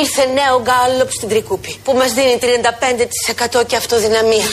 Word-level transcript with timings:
Ήρθε 0.00 0.24
νέο 0.40 0.56
γκάλωπ 0.66 1.10
στην 1.18 1.28
Τρικούπη 1.28 1.80
που 1.84 1.92
μας 2.00 2.12
δίνει 2.12 2.38
35% 3.60 3.66
και 3.66 3.76
αυτοδυναμία. 3.76 4.46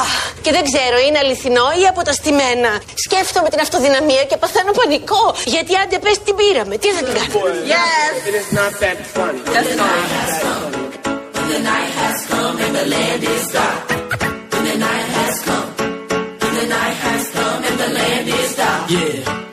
Αχ, 0.00 0.10
και 0.42 0.50
δεν 0.56 0.62
ξέρω, 0.70 0.96
είναι 1.06 1.18
αληθινό 1.18 1.66
ή 1.82 1.86
αποταστημένα. 1.92 2.70
Σκέφτομαι 3.04 3.48
την 3.48 3.60
αυτοδυναμία 3.60 4.24
και 4.24 4.36
παθαίνω 4.36 4.72
πανικό. 4.72 5.24
Γιατί 5.44 5.72
άντε 5.82 5.98
πες 5.98 6.16
την 6.24 6.34
πήραμε. 6.36 6.74
Τι 6.76 6.88
θα 6.88 7.00
την 7.06 7.14
κάνουμε. 7.14 7.32
Yes. 7.74 8.14
It 8.28 8.34
is 8.42 8.48
not 8.58 8.72
that 8.82 8.98
funny. 9.14 9.40
That's 9.54 9.72
fine. 9.80 10.94
The 11.52 11.60
night 11.72 11.92
has 12.02 12.18
come 12.32 12.56
and 12.64 12.72
the 12.80 12.86
land 12.94 13.22
is 13.34 13.44
dark. 13.56 13.82
The 14.68 14.74
night 14.86 15.08
has 15.18 15.34
come. 15.48 15.68
The 16.58 16.64
night 16.76 16.98
has 17.06 17.24
come 17.36 17.60
and 17.68 17.76
the 17.82 17.90
land 17.98 18.26
is 18.40 18.50
dark. 18.60 18.82
Yeah. 18.96 19.43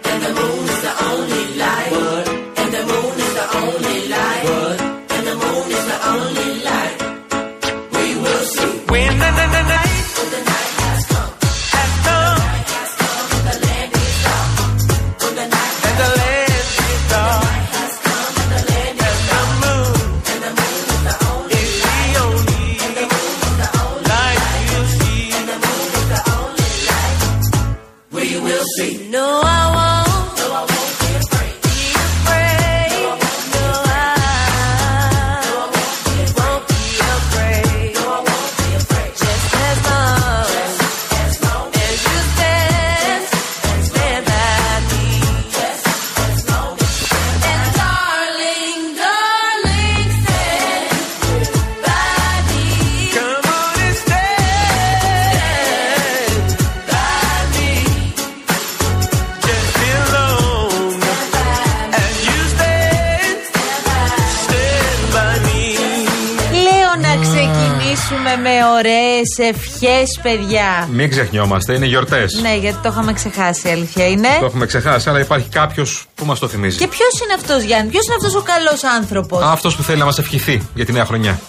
Με 68.42 68.50
ωραίες 68.78 69.52
ευχές 69.52 70.20
παιδιά 70.22 70.88
Μην 70.92 71.10
ξεχνιόμαστε, 71.10 71.74
είναι 71.74 71.86
γιορτές. 71.86 72.34
Ναι 72.42 72.56
γιατί 72.56 72.78
το 72.84 72.90
είχαμε 72.92 73.14
ξεχάσει 73.14 73.68
η 73.68 73.72
αλήθεια 73.72 74.08
είναι 74.08 74.28
Το 74.40 74.46
έχουμε 74.46 74.66
ξεχάσει, 74.66 75.10
αλλά 75.10 75.20
υπάρχει 75.20 75.50
κάποιος 75.50 76.06
που 76.16 76.26
μας 76.26 76.40
το 76.40 76.48
θυμίζει. 76.48 76.78
Και 76.78 76.88
ποιος 76.88 77.20
είναι 77.24 77.34
αυτός 77.34 77.64
Γιάννη, 77.64 77.92
ποιος 77.92 78.06
είναι 78.06 78.16
αυτός 78.16 78.36
ο 78.36 78.42
καλός 78.42 78.84
άνθρωπος; 78.84 79.44
Αυτός 79.44 79.76
που 79.76 79.84
θέλει 79.84 80.00
να 80.00 80.06
μας 80.06 80.18
ευχηθεί 80.18 80.68
για 80.76 80.86
τη 80.86 80.92
νέα 80.92 81.06
χρονιά. 81.06 81.40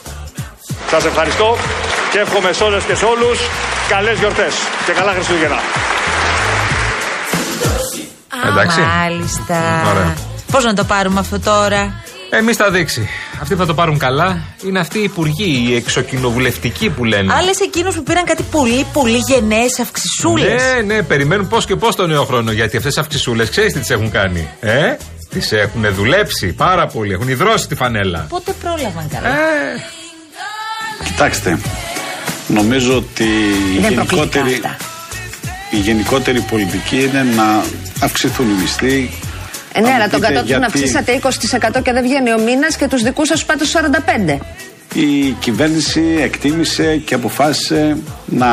Σας 0.90 1.04
ευχαριστώ 1.04 1.56
και 2.12 2.18
εύχομαι 2.18 2.52
σε 2.52 2.64
όλες 2.64 2.84
και 2.84 2.94
σε 2.94 3.04
όλους 3.04 3.38
καλές 3.88 4.18
γιορτές 4.18 4.54
και 4.86 4.92
καλά 4.92 5.12
Χριστούγεννα. 5.12 5.54
Α, 5.54 5.60
Εντάξει. 8.48 8.80
Μάλιστα 8.80 9.82
Ωραία. 9.90 10.14
Πώς 10.50 10.64
να 10.64 10.74
το 10.74 10.84
πάρουμε 10.84 11.20
αυτό 11.20 11.40
τώρα; 11.40 11.92
Εμείς 12.34 12.56
θα 12.56 12.70
δείξει. 12.70 13.08
Αυτοί 13.40 13.54
που 13.54 13.60
θα 13.60 13.66
το 13.66 13.74
πάρουν 13.74 13.98
καλά 13.98 14.42
είναι 14.66 14.78
αυτοί 14.78 14.98
οι 14.98 15.02
υπουργοί, 15.02 15.66
οι 15.68 15.74
εξοκοινοβουλευτικοί 15.74 16.90
που 16.90 17.04
λένε. 17.04 17.32
Άλλες 17.34 17.60
εκείνους 17.60 17.94
που 17.94 18.02
πήραν 18.02 18.24
κάτι 18.24 18.42
πολύ 18.50 18.86
πολύ 18.92 19.18
γενναίες 19.28 19.78
αυξησούλες 19.80 20.62
Ναι, 20.62 20.94
ναι, 20.94 21.02
περιμένουν 21.02 21.48
πώς 21.48 21.64
και 21.66 21.76
πώς 21.76 21.96
το 21.96 22.06
νέο 22.06 22.24
χρόνο. 22.24 22.52
Γιατί 22.52 22.76
αυτές 22.76 22.94
τις 22.94 23.02
αυξησούλες 23.02 23.50
ξέρεις 23.50 23.72
τι 23.72 23.78
τις 23.78 23.90
έχουν 23.90 24.10
κάνει. 24.10 24.48
Ε, 24.60 24.94
τις 25.30 25.52
έχουν 25.52 25.94
δουλέψει 25.94 26.52
πάρα 26.52 26.86
πολύ. 26.86 27.12
Έχουν 27.12 27.28
υδρώσει 27.28 27.66
τη 27.68 27.74
φανέλα. 27.74 28.26
Πότε 28.28 28.52
πρόλαβαν 28.62 29.08
καλά; 29.12 29.28
Ε, 29.28 29.32
Κοιτάξτε, 31.04 31.58
νομίζω 32.48 32.96
ότι 32.96 33.22
η 33.24 33.76
Είναι 33.78 33.90
προκλητικά 33.90 34.38
γενικότερη, 34.40 34.52
αυτά. 34.54 34.76
η 35.70 35.76
γενικότερη 35.76 36.40
πολιτική 36.40 36.96
είναι 37.02 37.22
να 37.36 37.64
αυξηθούν 38.00 38.46
οι 38.50 38.60
μισθοί. 38.60 39.10
Ε, 39.74 39.80
ναι, 39.80 39.88
Αν 39.88 39.94
αλλά 39.94 40.08
τον 40.08 40.20
πείτε 40.20 40.32
κατώτατο 40.32 40.58
να 40.58 40.66
γιατί 40.66 40.78
αυξήσατε 40.78 41.20
20% 41.78 41.82
και 41.82 41.92
δεν 41.92 42.02
βγαίνει 42.02 42.32
ο 42.32 42.38
μήνας 42.38 42.76
και 42.76 42.88
τους 42.88 43.02
δικούς 43.02 43.28
σας 43.28 43.44
πάτε 43.44 43.64
στου 43.64 43.78
45. 43.78 44.38
Η 44.94 45.30
κυβέρνηση 45.38 46.02
εκτίμησε 46.20 46.96
και 46.96 47.14
αποφάσισε 47.14 47.96
να 48.26 48.48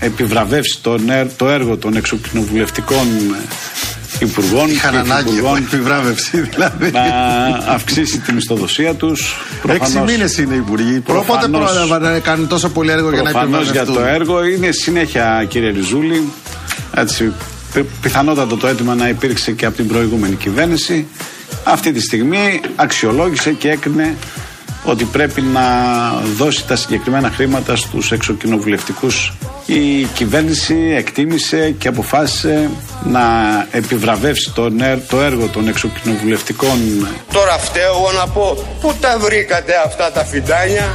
επιβραβεύσει 0.00 0.78
το, 0.82 0.98
νε- 0.98 1.30
το 1.36 1.48
έργο 1.48 1.76
των 1.76 1.96
εξοκοινοβουλευτικών 1.96 3.06
υπουργών 4.18 4.70
Είχαν 4.70 4.90
και 4.90 4.96
ανάγκη 4.96 5.20
από 5.20 5.28
υφυπουργών 5.30 5.56
επιβράβευση 5.56 6.40
δηλαδή. 6.40 6.90
να 6.90 7.02
αυξήσει 7.72 8.18
τη 8.18 8.32
μισθοδοσία 8.32 8.94
τους. 8.94 9.20
Έξι 9.50 9.60
Προφανώς- 9.78 10.10
μήνες 10.10 10.38
είναι 10.38 10.54
υπουργοί. 10.54 11.00
Πότε 11.00 11.12
Προφανώς- 11.22 11.70
πρόλαβαν 11.72 12.02
να 12.02 12.18
κάνουν 12.18 12.48
τόσο 12.48 12.68
πολύ 12.68 12.90
έργο 12.90 13.10
για 13.10 13.22
να 13.22 13.30
Προφανώς 13.30 13.70
για 13.70 13.80
επιβραβευτούν; 13.80 13.94
το 13.94 14.14
έργο 14.34 14.44
είναι 14.44 14.70
συνέχεια 14.70 15.44
κύριε 15.48 15.70
Ριζούλη 15.70 16.32
έτσι, 16.96 17.32
πι- 17.74 17.84
πιθανότατα 18.02 18.56
το 18.56 18.66
αίτημα 18.66 18.94
να 18.94 19.08
υπήρξε 19.08 19.52
και 19.52 19.66
από 19.66 19.76
την 19.76 19.88
προηγούμενη 19.88 20.34
κυβέρνηση 20.34 21.06
αυτή 21.64 21.92
τη 21.92 22.00
στιγμή 22.00 22.60
αξιολόγησε 22.76 23.52
και 23.52 23.70
έκρινε 23.70 24.16
ότι 24.84 25.04
πρέπει 25.04 25.40
να 25.40 25.62
δώσει 26.36 26.66
τα 26.66 26.76
συγκεκριμένα 26.76 27.30
χρήματα 27.30 27.76
στους 27.76 28.12
εξοκοινοβουλευτικούς 28.12 29.32
η 29.66 30.02
κυβέρνηση 30.04 30.94
εκτίμησε 30.96 31.70
και 31.78 31.88
αποφάσισε 31.88 32.70
να 33.04 33.22
επιβραβεύσει 33.70 34.52
το, 34.54 34.68
νε- 34.68 35.08
το 35.08 35.20
έργο 35.20 35.46
των 35.48 35.68
εξοκοινοβουλευτικών 35.68 37.08
Τώρα 37.32 37.58
φταίω 37.58 37.94
εγώ 37.94 38.12
να 38.12 38.26
πω 38.26 38.56
πού 38.80 38.94
τα 39.00 39.18
βρήκατε 39.18 39.72
αυτά 39.86 40.12
τα 40.12 40.24
φιντάνια; 40.24 40.92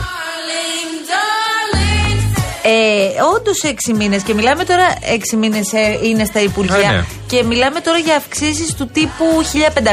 Darling, 2.69 3.09
darling, 3.11 3.17
Ε, 3.17 3.21
Όντως 3.35 3.61
έξι 3.63 3.93
μήνες 3.93 4.23
και 4.23 4.33
μιλάμε 4.33 4.63
τώρα. 4.63 4.85
Έξι 5.13 5.35
μήνες 5.35 5.71
είναι 6.03 6.25
στα 6.25 6.41
Υπουργεία. 6.41 6.89
Ε, 6.91 6.95
ναι. 6.95 7.05
Και 7.27 7.43
μιλάμε 7.43 7.79
τώρα 7.79 7.97
για 7.97 8.15
αυξήσεις 8.15 8.73
του 8.73 8.89
τύπου 8.93 9.25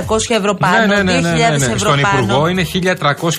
1500 0.07 0.17
ευρώ 0.29 0.55
πάνω, 0.55 0.95
2000 0.95 1.07
ευρώ 1.07 1.69
ναι, 1.69 1.79
Στον 1.79 2.01
πάνω. 2.01 2.19
Υπουργό 2.23 2.49
είναι 2.49 2.67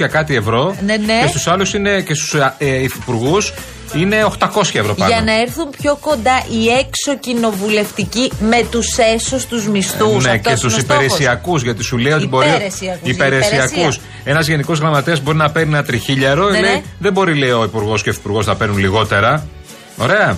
1300 0.03 0.07
κάτι 0.11 0.35
ευρώ. 0.35 0.75
Ναι, 0.85 0.95
ναι. 0.97 1.19
Και 1.21 1.27
στους 1.27 1.47
άλλους 1.47 1.73
είναι 1.73 2.01
και 2.01 2.13
στους 2.13 2.33
ε, 2.57 2.81
υφυπουργούς 2.81 3.53
είναι 3.95 4.27
800 4.39 4.47
ευρώ 4.73 4.93
πάνω. 4.93 5.13
Για 5.13 5.21
να 5.25 5.41
έρθουν 5.41 5.69
πιο 5.81 5.97
κοντά 6.01 6.43
οι 6.51 6.67
έξω 6.67 7.17
κοινοβουλευτικοί 7.19 8.31
με 8.39 8.67
τους 8.71 8.97
έσως 8.97 9.45
τους 9.45 9.67
μισθούς. 9.67 10.25
Ναι, 10.25 10.37
και 10.37 10.55
του 10.59 10.79
υπηρεσιακού. 10.79 11.57
Γιατί 11.57 11.83
σου 11.83 11.97
λέει 11.97 12.11
ότι 12.11 12.27
μπορεί. 12.27 12.47
Υπηρεσιακούς, 12.47 13.09
Υπηρεσιακού. 13.09 13.73
υπηρεσία. 13.79 14.01
Ένας 14.23 14.47
γενικός 14.47 14.79
γραμματέας 14.79 15.21
μπορεί 15.21 15.37
να 15.37 15.51
παίρνει 15.51 15.73
ένα 15.73 15.83
τριχίλιαρο. 15.83 16.49
Ναι, 16.49 16.59
λέει, 16.59 16.71
ναι. 16.71 16.81
Δεν 16.99 17.13
μπορεί, 17.13 17.35
λέει, 17.35 17.51
ο 17.51 17.63
υπουργός 17.63 18.03
και 18.03 18.09
ο 18.09 18.11
υφυπουργός 18.11 18.45
να 18.45 18.55
παίρνουν 18.55 18.77
λιγότερα. 18.77 19.47
Ωραία. 19.97 20.37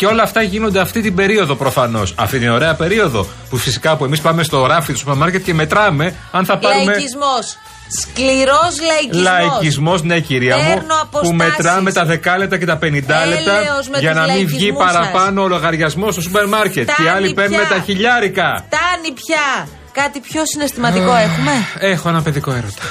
Και 0.00 0.06
όλα 0.06 0.22
αυτά 0.22 0.42
γίνονται 0.42 0.80
αυτή 0.80 1.00
την 1.00 1.14
περίοδο 1.14 1.54
προφανώς. 1.54 2.14
Αυτή 2.16 2.38
την 2.38 2.50
ωραία 2.50 2.74
περίοδο 2.74 3.26
που 3.50 3.56
φυσικά 3.56 3.96
που 3.96 4.04
εμείς 4.04 4.20
πάμε 4.20 4.42
στο 4.42 4.66
ράφι 4.66 4.92
του 4.92 4.98
σούπερ 4.98 5.14
μάρκετ 5.14 5.44
και 5.44 5.54
μετράμε 5.54 6.14
αν 6.30 6.44
θα 6.44 6.58
πάρουμε. 6.58 6.84
Λαϊκισμός. 6.84 7.58
Σκληρός 8.00 8.74
λαϊκισμός. 8.86 9.22
Λαϊκισμός, 9.22 10.02
ναι, 10.02 10.20
κυρία 10.20 10.56
μου. 10.56 10.62
Παίρνω 10.62 10.94
Που 11.10 11.18
αποστάσεις. 11.18 11.36
μετράμε 11.36 11.92
τα 11.92 12.04
δεκάλεπτα 12.04 12.58
και 12.58 12.64
τα 12.66 12.76
πενηντάλεπτα 12.76 13.52
Έλεος 13.58 13.88
με 13.88 13.98
για 13.98 14.10
τους 14.12 14.20
να 14.20 14.26
μην 14.34 14.46
βγει 14.46 14.58
λαϊκισμούς 14.70 14.84
παραπάνω 14.92 15.42
ο 15.42 15.48
λογαριασμός 15.48 16.12
στο 16.12 16.22
σούπερ 16.22 16.46
μάρκετ. 16.46 16.86
Και 16.86 16.90
οι 16.90 17.04
Φτάνει 17.04 17.08
άλλοι 17.10 17.34
παίρνουν 17.34 17.58
πια. 17.58 17.68
τα 17.76 17.82
χιλιάρικα. 17.82 18.64
Φτάνει 18.66 19.10
πια. 19.14 19.68
Κάτι 19.92 20.20
πιο 20.20 20.42
συναισθηματικό 20.44 21.14
έχουμε; 21.14 21.52
Έχω 21.78 22.08
ένα 22.08 22.22
παιδικό 22.22 22.50
έρωτα. 22.50 22.82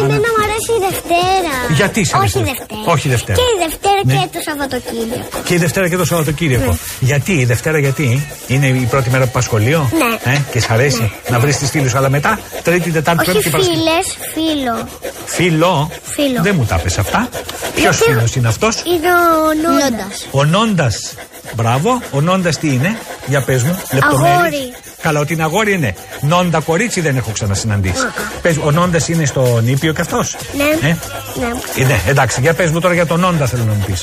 Εμένα 0.00 0.28
μου 0.34 0.40
αρέσει 0.46 0.70
η 0.78 0.80
Δευτέρα. 0.88 1.54
Γιατί 1.80 2.00
σε 2.04 2.16
Όχι 2.16 2.20
αρέσει 2.22 2.38
η 2.38 2.40
η 2.40 2.44
Δευτέρα; 2.50 2.66
Δευτέρα; 2.68 2.92
Όχι 2.92 3.06
η 3.08 3.10
Δευτέρα. 3.10 3.36
Και 3.38 3.44
η 3.54 3.58
Δευτέρα 3.64 4.00
Ναι. 4.04 4.14
και 4.14 4.28
το 4.36 4.40
Σαββατοκύριακο. 4.48 5.28
Και 5.46 5.54
η 5.54 5.56
Δευτέρα 5.64 5.88
και 5.88 5.96
το 5.96 6.04
Σαββατοκύριακο. 6.04 6.70
Ναι. 6.70 6.76
Γιατί, 7.10 7.32
η 7.32 7.44
Δευτέρα 7.44 7.78
γιατί, 7.78 8.26
είναι 8.46 8.66
η 8.66 8.86
πρώτη 8.92 9.10
μέρα 9.10 9.24
που 9.24 9.30
πας 9.36 9.44
σχολείο; 9.44 9.80
Ναι. 10.00 10.32
Ε, 10.32 10.38
και 10.52 10.60
σ' 10.60 10.70
αρέσει 10.70 11.12
να 11.32 11.38
βρεις 11.42 11.56
τις 11.56 11.70
φίλους, 11.70 11.94
αλλά 11.94 12.08
μετά 12.08 12.38
Τρίτη, 12.62 12.90
Τετάρτη, 12.90 13.20
Όχι 13.20 13.30
Πέμπτη 13.32 13.44
και 13.44 13.50
Παρασκευή. 13.50 13.78
φίλες, 13.78 14.06
φίλο. 14.34 14.88
Φίλο. 15.26 15.90
Φίλο. 16.16 16.42
Δεν 16.42 16.54
μου 16.58 16.64
τα 16.64 16.76
πες 16.76 16.98
αυτά. 16.98 17.28
Ποιος 17.74 17.96
Γιατί- 17.96 18.12
φίλος 18.12 18.34
είναι 18.36 18.48
αυτός; 18.48 18.74
Είναι 18.86 19.08
ο 19.08 19.70
Νόντας. 19.70 20.26
Ο 20.30 20.44
Νόντας. 20.44 21.14
Μπράβο. 21.54 22.02
Ο 22.10 22.20
Νόντας 22.20 22.58
τι 22.58 22.68
είναι; 22.68 22.98
Για 23.26 23.40
πες 23.42 23.62
μου. 23.62 23.80
λεπτομέρειες. 23.92 24.36
Αγόρι. 24.38 24.72
Καλά, 25.06 25.20
ότι 25.20 25.32
είναι 25.32 25.42
αγόρι 25.42 25.72
είναι. 25.72 25.94
Νόντα 26.20 26.60
κορίτσι 26.60 27.00
δεν 27.00 27.16
έχω 27.16 27.30
ξανασυναντήσει. 27.30 28.04
Πες, 28.42 28.56
ο 28.64 28.70
Νόντας 28.70 29.08
είναι 29.08 29.24
στο 29.24 29.60
νήπιο 29.62 29.92
και 29.92 30.00
αυτός; 30.00 30.36
Ναι. 30.56 30.88
Ε; 30.88 30.96
Ναι. 31.40 31.48
Ε, 31.82 31.84
ναι, 31.84 32.00
εντάξει, 32.06 32.40
για 32.40 32.54
πες 32.54 32.70
μου 32.70 32.80
τώρα 32.80 32.94
για 32.94 33.06
τον 33.06 33.20
Νόντα 33.20 33.46
θέλω 33.46 33.64
να 33.64 33.72
μου 33.72 33.84
πεις. 33.86 34.00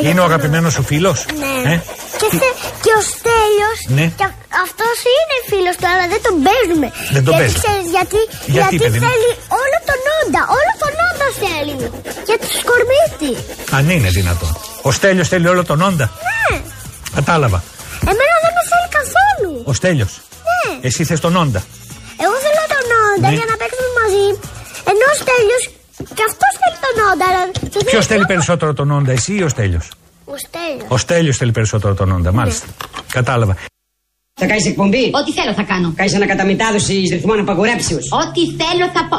για 0.00 0.10
Είναι 0.10 0.20
ο 0.20 0.22
τον 0.22 0.32
αγαπημένος 0.32 0.72
σου 0.72 0.82
φίλος; 0.82 1.26
Ναι. 1.42 1.72
Ε; 1.72 1.80
Και, 2.20 2.28
θε, 2.38 2.48
και 2.84 2.92
ο 2.98 3.02
Στέλιος 3.10 3.78
Ναι. 3.96 4.06
και 4.20 4.26
Αυτός 4.66 4.96
είναι 5.14 5.36
φίλος 5.50 5.74
του, 5.80 5.86
αλλά 5.92 6.04
δεν 6.12 6.20
τον 6.26 6.34
παίζουμε. 6.46 6.86
Δεν 7.16 7.22
τον 7.26 7.32
γιατί 7.34 7.40
παίζουμε. 7.40 7.62
ξέρεις 7.64 7.86
γιατί, 7.96 8.20
Γιατί, 8.56 8.74
παιδί 8.82 8.98
μου; 9.00 9.04
θέλει 9.08 9.30
όλο 9.62 9.78
τον 9.90 10.00
όντα. 10.18 10.40
Όλο 10.58 10.72
τον 10.82 10.94
όντα 11.08 11.28
θέλει. 11.42 11.74
Για 12.28 12.36
του 12.42 12.50
σκορμίτη. 12.60 13.32
Αν 13.76 13.84
είναι 13.94 14.08
δυνατό. 14.18 14.48
Ο 14.88 14.90
Στέλιος 14.96 15.28
θέλει 15.32 15.46
όλο 15.52 15.62
τον 15.70 15.78
όντα. 15.88 16.06
Ναι. 16.26 16.56
Κατάλαβα. 17.18 17.58
Εμένα 18.12 18.36
δεν 18.44 18.52
με 18.53 18.53
θέλει 18.53 18.53
καθόλου. 18.53 18.53
Ο 19.64 19.72
Στέλιος. 19.72 20.20
Ναι. 20.68 20.78
Εσύ 20.86 21.04
θες 21.04 21.20
τον 21.20 21.36
όντα. 21.36 21.62
Εγώ 22.24 22.34
θέλω 22.44 22.62
τον 22.74 22.86
όντα 23.10 23.28
Ναι. 23.28 23.34
για 23.38 23.46
να 23.50 23.56
παίξουμε 23.60 23.90
μαζί. 24.00 24.26
Ενώ 24.90 25.04
ο 25.12 25.16
Στέλιος 25.22 25.62
και 26.16 26.24
αυτός 26.30 26.52
θέλει 26.60 26.78
τον 26.86 26.96
όντα. 27.10 27.24
αλλά 27.30 27.42
το 27.74 27.84
Ποιος 27.90 28.06
θέλει 28.06 28.18
μόνο- 28.20 28.32
περισσότερο 28.32 28.72
τον 28.74 28.90
όντα, 28.90 29.12
εσύ 29.12 29.32
ή 29.34 29.42
ο 29.42 29.48
Στέλιος; 29.48 29.86
Ο 30.24 30.34
Στέλιος. 30.44 30.88
Ο 30.88 30.96
Στέλιος 30.96 31.36
θέλει 31.36 31.52
περισσότερο 31.52 31.94
τον 31.94 32.10
όντα, 32.12 32.32
μάλιστα. 32.32 32.66
Κατάλαβα. 33.12 33.54
Θα 34.40 34.46
κάνεις 34.46 34.66
εκπομπή; 34.66 35.04
Ό,τι 35.20 35.32
θέλω 35.32 35.52
θα 35.54 35.62
κάνω. 35.62 35.92
Κάνεις 35.96 36.14
ανακαταμετάδοση 36.14 36.94
ρυθμών 37.12 37.38
απαγορέψεω. 37.38 37.98
Ό,τι 37.98 38.40
θέλω 38.60 38.86
θα 38.94 39.02
πω. 39.10 39.18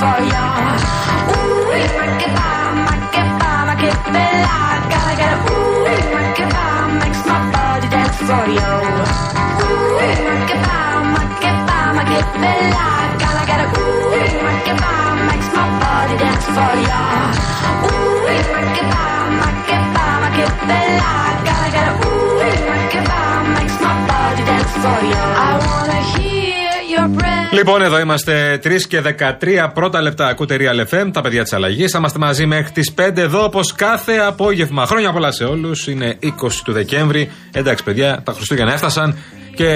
For 0.00 0.06
euforia 0.06 0.44
Uy, 1.28 1.80
make 2.00 2.24
it 2.24 2.32
bomb, 2.32 2.76
make 2.88 3.18
it 3.20 3.28
bomb, 3.36 3.66
make 3.68 3.84
it 3.84 4.00
bella 4.08 4.56
Gotta 4.88 5.12
get 5.20 5.32
it, 5.36 5.40
uy, 5.52 5.92
make 6.16 6.40
it 6.40 6.48
bomb 6.56 6.90
Makes 7.00 7.22
my 7.28 7.36
body 7.52 7.88
dance 7.92 8.16
for 8.16 8.46
you 8.48 8.72
Uy, 9.60 10.08
make 10.24 10.52
it 10.56 10.60
bomb, 10.64 11.04
make 11.12 11.44
it 11.44 11.58
bomb, 11.68 11.92
make 12.00 12.16
it 12.16 12.28
bella 12.40 12.88
Gotta 13.20 13.44
get 13.44 13.60
it, 13.60 13.70
uy, 13.76 14.24
make 14.40 14.68
it 14.72 14.78
bomb 14.80 15.18
Makes 15.28 15.48
my 15.52 15.68
body 15.84 16.16
dance 16.16 16.46
for 16.56 16.72
you 16.88 17.02
Uy, 17.92 18.36
make 18.56 18.80
it 18.80 18.88
bomb, 18.88 19.32
make 19.36 19.68
it 19.76 19.84
bomb, 19.92 20.18
make 20.24 20.40
it 20.48 20.54
bella 20.64 21.12
Gotta 21.44 21.68
get 21.76 21.86
it, 21.92 21.96
uy, 22.08 22.48
make 22.72 22.94
it 22.96 23.04
bomb 23.04 23.44
Makes 23.52 23.76
my 23.84 23.92
body 24.08 24.42
dance 24.48 24.74
for 24.80 24.98
you 25.12 25.24
I 25.44 25.50
wanna 25.60 26.00
hear 26.08 26.29
Λοιπόν, 27.52 27.82
εδώ 27.82 28.00
είμαστε 28.00 28.60
3 28.64 28.68
και 28.88 29.00
13 29.00 29.70
πρώτα 29.74 30.00
λεπτά. 30.02 30.26
Ακούτε 30.26 30.56
Real 30.60 30.94
FM, 30.94 31.10
τα 31.12 31.20
παιδιά 31.20 31.42
της 31.42 31.52
αλλαγής. 31.52 31.90
Θα 31.90 31.98
είμαστε 31.98 32.18
μαζί 32.18 32.46
μέχρι 32.46 32.70
τις 32.72 32.92
5 32.94 33.20
εδώ, 33.20 33.44
όπως 33.44 33.72
κάθε 33.72 34.12
απόγευμα. 34.12 34.86
Χρόνια 34.86 35.12
πολλά 35.12 35.32
σε 35.32 35.44
όλους. 35.44 35.86
Είναι 35.86 36.16
20 36.20 36.62
του 36.64 36.72
Δεκέμβρη. 36.72 37.30
Εντάξει, 37.52 37.84
παιδιά, 37.84 38.22
τα 38.24 38.32
Χριστούγεννα 38.32 38.72
έφτασαν 38.72 39.18
και 39.54 39.68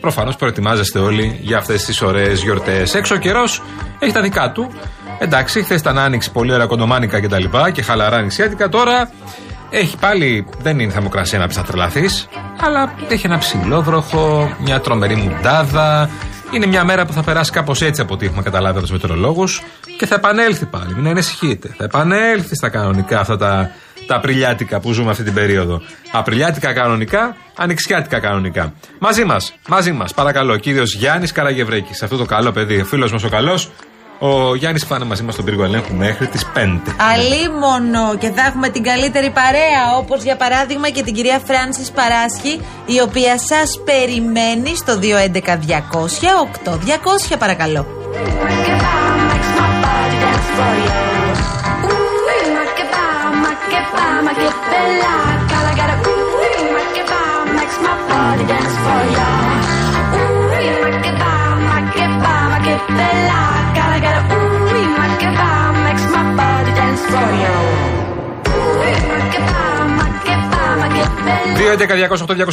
προφανώς 0.00 0.36
προετοιμάζεστε 0.36 0.98
όλοι 0.98 1.38
για 1.42 1.58
αυτές 1.58 1.84
τις 1.84 2.02
ωραίες 2.02 2.42
γιορτές. 2.42 2.94
Έξω 2.94 3.14
ο 3.14 3.18
καιρός 3.18 3.62
έχει 3.98 4.12
τα 4.12 4.20
δικά 4.20 4.50
του. 4.52 4.72
Εντάξει, 5.18 5.62
χθες 5.62 5.80
ήταν 5.80 5.98
άνοιξη, 5.98 6.32
πολύ 6.32 6.52
ωραία 6.52 6.66
κοντομάνικα 6.66 7.20
κτλ. 7.20 7.44
Και, 7.44 7.70
και 7.72 7.82
χαλαρά 7.82 8.22
νησιάτικα. 8.22 8.68
Τώρα 8.68 9.10
έχει 9.70 9.96
πάλι, 9.96 10.46
δεν 10.62 10.78
είναι 10.78 10.92
θερμοκρασία 10.92 11.38
να 11.38 11.46
πεις 11.46 11.56
να 11.56 11.62
τρελαθείς, 11.62 12.28
αλλά 12.60 12.94
έχει 13.08 13.26
ένα 13.26 13.38
ψηλόβροχο, 13.38 14.56
μια 14.60 14.80
τρομερή 14.80 15.14
μουντάδα. 15.14 16.10
Είναι 16.52 16.66
μια 16.66 16.84
μέρα 16.84 17.06
που 17.06 17.12
θα 17.12 17.22
περάσει 17.22 17.50
κάπως 17.50 17.82
έτσι 17.82 18.00
από 18.00 18.14
ό,τι 18.14 18.26
έχουμε 18.26 18.42
καταλάβει 18.42 18.78
από 18.78 18.86
τους 18.86 18.90
μετεωρολόγους 18.90 19.62
και 19.98 20.06
θα 20.06 20.14
επανέλθει 20.14 20.64
πάλι. 20.66 20.94
Μην 20.94 21.06
ανησυχείτε. 21.06 21.74
Θα 21.76 21.84
επανέλθει 21.84 22.54
στα 22.54 22.68
κανονικά 22.68 23.20
αυτά 23.20 23.36
τα, 23.36 23.70
τα 24.06 24.16
απριλιάτικα 24.16 24.80
που 24.80 24.92
ζούμε 24.92 25.10
αυτή 25.10 25.22
την 25.22 25.34
περίοδο. 25.34 25.82
Απριλιάτικα 26.12 26.72
κανονικά, 26.72 27.36
ανοιξιάτικα 27.56 28.18
κανονικά. 28.20 28.72
Μαζί 28.98 29.24
μας, 29.24 29.54
μαζί 29.68 29.92
μας, 29.92 30.14
παρακαλώ, 30.14 30.56
κύριος 30.56 30.94
Γιάννης 30.94 31.32
Καραγευρέκης. 31.32 32.02
Αυτό 32.02 32.16
το 32.16 32.24
καλό 32.24 32.52
παιδί, 32.52 32.80
ο 32.80 32.84
φίλος 32.84 33.12
μας 33.12 33.24
ο 33.24 33.28
καλός. 33.28 33.70
Ο 34.18 34.54
Γιάννης 34.54 34.84
θα 34.84 34.96
είναι 34.96 35.04
μαζί 35.04 35.22
μας 35.22 35.34
στον 35.34 35.46
πύργο 35.46 35.64
ελέγχου 35.64 35.94
μέχρι 35.94 36.26
τις 36.26 36.46
5. 36.54 36.58
Αλίμονο 37.12 38.16
και 38.18 38.30
θα 38.30 38.42
έχουμε 38.46 38.68
την 38.68 38.82
καλύτερη 38.82 39.30
παρέα 39.30 39.96
όπως 39.98 40.22
για 40.22 40.36
παράδειγμα 40.36 40.88
και 40.88 41.02
την 41.02 41.14
κυρία 41.14 41.40
Φράνσις 41.44 41.90
Παράσχη 41.90 42.60
η 42.86 43.00
οποία 43.00 43.38
σας 43.38 43.80
περιμένει 43.84 44.76
στο 44.76 44.98
211 45.02 45.02
200 45.36 45.74
8200 47.32 47.38
παρακαλώ. 47.38 47.86
Ooh, 51.86 52.14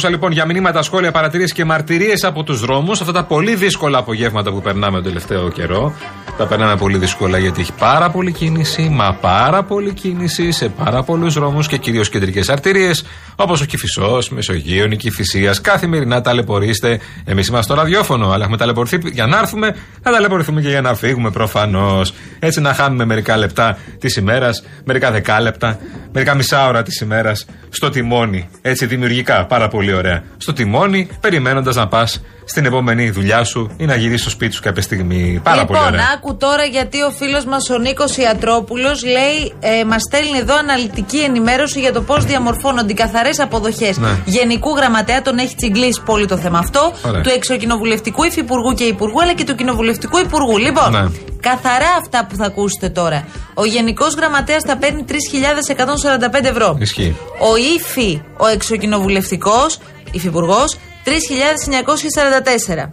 211-200-8200 0.04 0.10
λοιπόν 0.10 0.32
για 0.32 0.46
μηνύματα, 0.46 0.82
σχόλια, 0.82 1.10
παρατηρήσεις 1.10 1.52
και 1.52 1.64
μαρτυρίες 1.64 2.24
από 2.24 2.42
τους 2.42 2.60
δρόμους. 2.60 3.00
Αυτά 3.00 3.12
τα 3.12 3.24
πολύ 3.24 3.54
δύσκολα 3.54 3.98
απογεύματα 3.98 4.52
που 4.52 4.60
περνάμε 4.60 4.94
τον 4.94 5.02
τελευταίο 5.02 5.50
καιρό. 5.50 5.94
Τα 6.38 6.46
περνάμε 6.46 6.76
πολύ 6.76 6.98
δύσκολα 6.98 7.38
γιατί 7.38 7.60
έχει 7.60 7.72
πάρα 7.72 8.10
πολλή 8.10 8.32
κίνηση, 8.32 8.88
μα 8.92 9.12
πάρα 9.20 9.62
πολλή 9.62 9.92
κίνηση 9.92 10.52
σε 10.52 10.68
πάρα 10.68 11.02
πολλούς 11.02 11.34
δρόμους 11.34 11.66
και 11.68 11.76
κυρίως 11.76 12.08
κεντρικές 12.08 12.48
αρτηρίες 12.48 13.04
όπως 13.36 13.60
ο 13.60 13.64
Κυφισός, 13.64 14.30
Μεσογείων, 14.30 14.90
η 14.90 14.96
Κυφυσία. 14.96 15.54
Καθημερινά 15.62 16.20
ταλαιπωρείστε. 16.20 17.00
Εμείς 17.24 17.46
είμαστε 17.46 17.72
στο 17.72 17.82
ραδιόφωνο, 17.82 18.30
αλλά 18.30 18.42
έχουμε 18.42 18.56
ταλαιπωρηθεί 18.56 18.98
για 19.12 19.26
να 19.26 19.38
έρθουμε, 19.38 19.76
θα 20.02 20.10
ταλαιπωρηθούμε 20.10 20.60
και 20.60 20.68
για 20.68 20.80
να 20.80 20.94
φύγουμε 20.94 21.30
προφανώς. 21.30 22.12
Έτσι 22.38 22.60
να 22.60 22.74
χάνουμε 22.74 23.04
μερικά 23.04 23.36
λεπτά 23.36 23.78
της 23.98 24.16
ημέρας, 24.16 24.64
μερικά 24.84 25.10
δεκάλεπτα, 25.10 25.78
μερικά 26.12 26.34
μισά 26.34 26.66
ώρα 26.66 26.82
της 26.82 27.00
ημέρας 27.00 27.46
στο 27.68 27.90
τιμόνι. 27.90 28.48
Έτσι 28.62 28.86
δημιουργικά, 29.12 29.46
πάρα 29.46 29.68
πολύ 29.68 29.92
ωραία. 29.92 30.22
Στο 30.36 30.52
τιμόνι, 30.52 31.08
περιμένοντας 31.20 31.76
να 31.76 31.88
πας 31.88 32.22
στην 32.52 32.64
επόμενη 32.64 33.10
δουλειά 33.10 33.44
σου 33.44 33.70
ή 33.76 33.84
να 33.84 33.96
γυρίσεις 33.96 34.20
στο 34.20 34.30
σπίτι 34.30 34.54
σου 34.54 34.62
κάποια 34.62 34.82
στιγμή. 34.82 35.40
Πάρα 35.42 35.60
λοιπόν, 35.60 35.76
πολύ 35.76 35.88
ωραία. 35.88 36.06
άκου 36.14 36.36
τώρα 36.36 36.64
γιατί 36.64 37.02
ο 37.02 37.10
φίλος 37.10 37.44
μας 37.44 37.70
ο 37.70 37.78
Νίκος 37.78 38.16
Ιατρόπουλος 38.16 39.04
λέει: 39.04 39.52
ε, 39.60 39.84
Μας 39.84 40.02
στέλνει 40.08 40.38
εδώ 40.38 40.54
αναλυτική 40.56 41.18
ενημέρωση 41.18 41.80
για 41.80 41.92
το 41.92 42.00
πώς 42.00 42.24
διαμορφώνονται 42.24 42.92
οι 42.92 42.94
καθαρές 42.94 43.40
αποδοχές 43.40 43.98
Ναι. 43.98 44.08
Γενικού 44.24 44.70
Γραμματέα. 44.76 45.22
Τον 45.22 45.38
έχει 45.38 45.54
τσιγκλίσει 45.54 46.00
πολύ 46.04 46.26
το 46.26 46.36
θέμα 46.36 46.58
αυτό. 46.58 46.92
Ωραία. 47.06 47.20
Του 47.20 47.28
Εξοκοινοβουλευτικού 47.34 48.24
Υφυπουργού 48.24 48.72
και 48.74 48.84
Υπουργού, 48.84 49.22
αλλά 49.22 49.32
και 49.34 49.44
του 49.44 49.54
Κοινοβουλευτικού 49.54 50.18
Υπουργού. 50.18 50.58
Λοιπόν, 50.58 50.90
Ναι. 50.92 51.04
καθαρά 51.40 51.90
αυτά 52.00 52.26
που 52.28 52.36
θα 52.36 52.44
ακούσετε 52.44 52.88
τώρα. 52.88 53.24
Ο 53.54 53.64
Γενικός 53.64 54.14
Γραμματέας 54.14 54.62
θα 54.66 54.76
παίρνει 54.76 55.04
3.145 55.08 56.48
ευρώ. 56.48 56.76
Ισχύει. 56.80 57.16
Ο 57.52 57.56
Ήφη, 57.76 58.22
ο 58.36 58.46
Εξοκοινοβουλευτικό 58.46 59.66
Υφυπουργός, 60.10 60.76
3.944. 61.04 62.88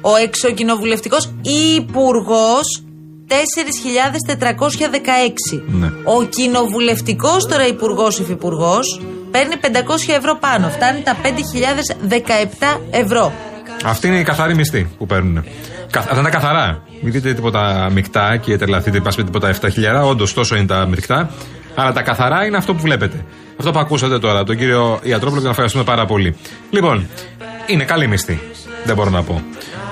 Ο 0.00 0.16
Εξοκοινοβουλευτικός 0.16 1.30
Υπουργός, 1.76 2.82
4.416. 3.28 5.62
Ναι. 5.66 5.86
Ο 6.04 6.22
κοινοβουλευτικός 6.22 7.46
τώρα 7.46 7.66
Υπουργός 7.66 8.18
Υφυπουργός 8.18 9.00
παίρνει 9.30 9.54
500 9.60 10.12
ευρώ 10.16 10.36
πάνω. 10.36 10.68
Φτάνει 10.68 11.00
τα 11.02 11.16
5.017 11.22 12.80
ευρώ. 12.90 13.32
Αυτή 13.84 14.06
είναι 14.06 14.18
η 14.18 14.22
καθαροί 14.22 14.54
μισθοί 14.54 14.88
που 14.98 15.06
παίρνουν. 15.06 15.44
Κα- 15.90 15.98
Αυτά 16.00 16.18
είναι 16.18 16.28
καθαρά. 16.28 16.82
Μην 17.00 17.12
δείτε 17.12 17.34
τίποτα 17.34 17.88
μεικτά 17.92 18.36
και 18.36 18.58
τρελαθείτε, 18.58 19.00
πας 19.00 19.16
με 19.16 19.24
τίποτα 19.24 19.48
7.000. 19.48 20.04
Όντως 20.04 20.34
τόσο 20.34 20.56
είναι 20.56 20.66
τα 20.66 20.86
μεικτά. 20.86 21.30
Αλλά 21.78 21.92
τα 21.92 22.02
καθαρά 22.02 22.44
είναι 22.44 22.56
αυτό 22.56 22.74
που 22.74 22.80
βλέπετε. 22.80 23.24
Αυτό 23.56 23.70
που 23.70 23.78
ακούσατε 23.78 24.18
τώρα, 24.18 24.44
τον 24.44 24.56
κύριο 24.56 25.00
Ιατρόπουλο, 25.02 25.40
και 25.40 25.44
να 25.44 25.50
ευχαριστούμε 25.50 25.84
πάρα 25.84 26.06
πολύ. 26.06 26.36
Λοιπόν, 26.70 27.08
είναι 27.66 27.84
καλοί 27.84 28.06
μισθοί. 28.06 28.40
Δεν 28.84 28.94
μπορώ 28.94 29.10
να 29.10 29.22
πω. 29.22 29.42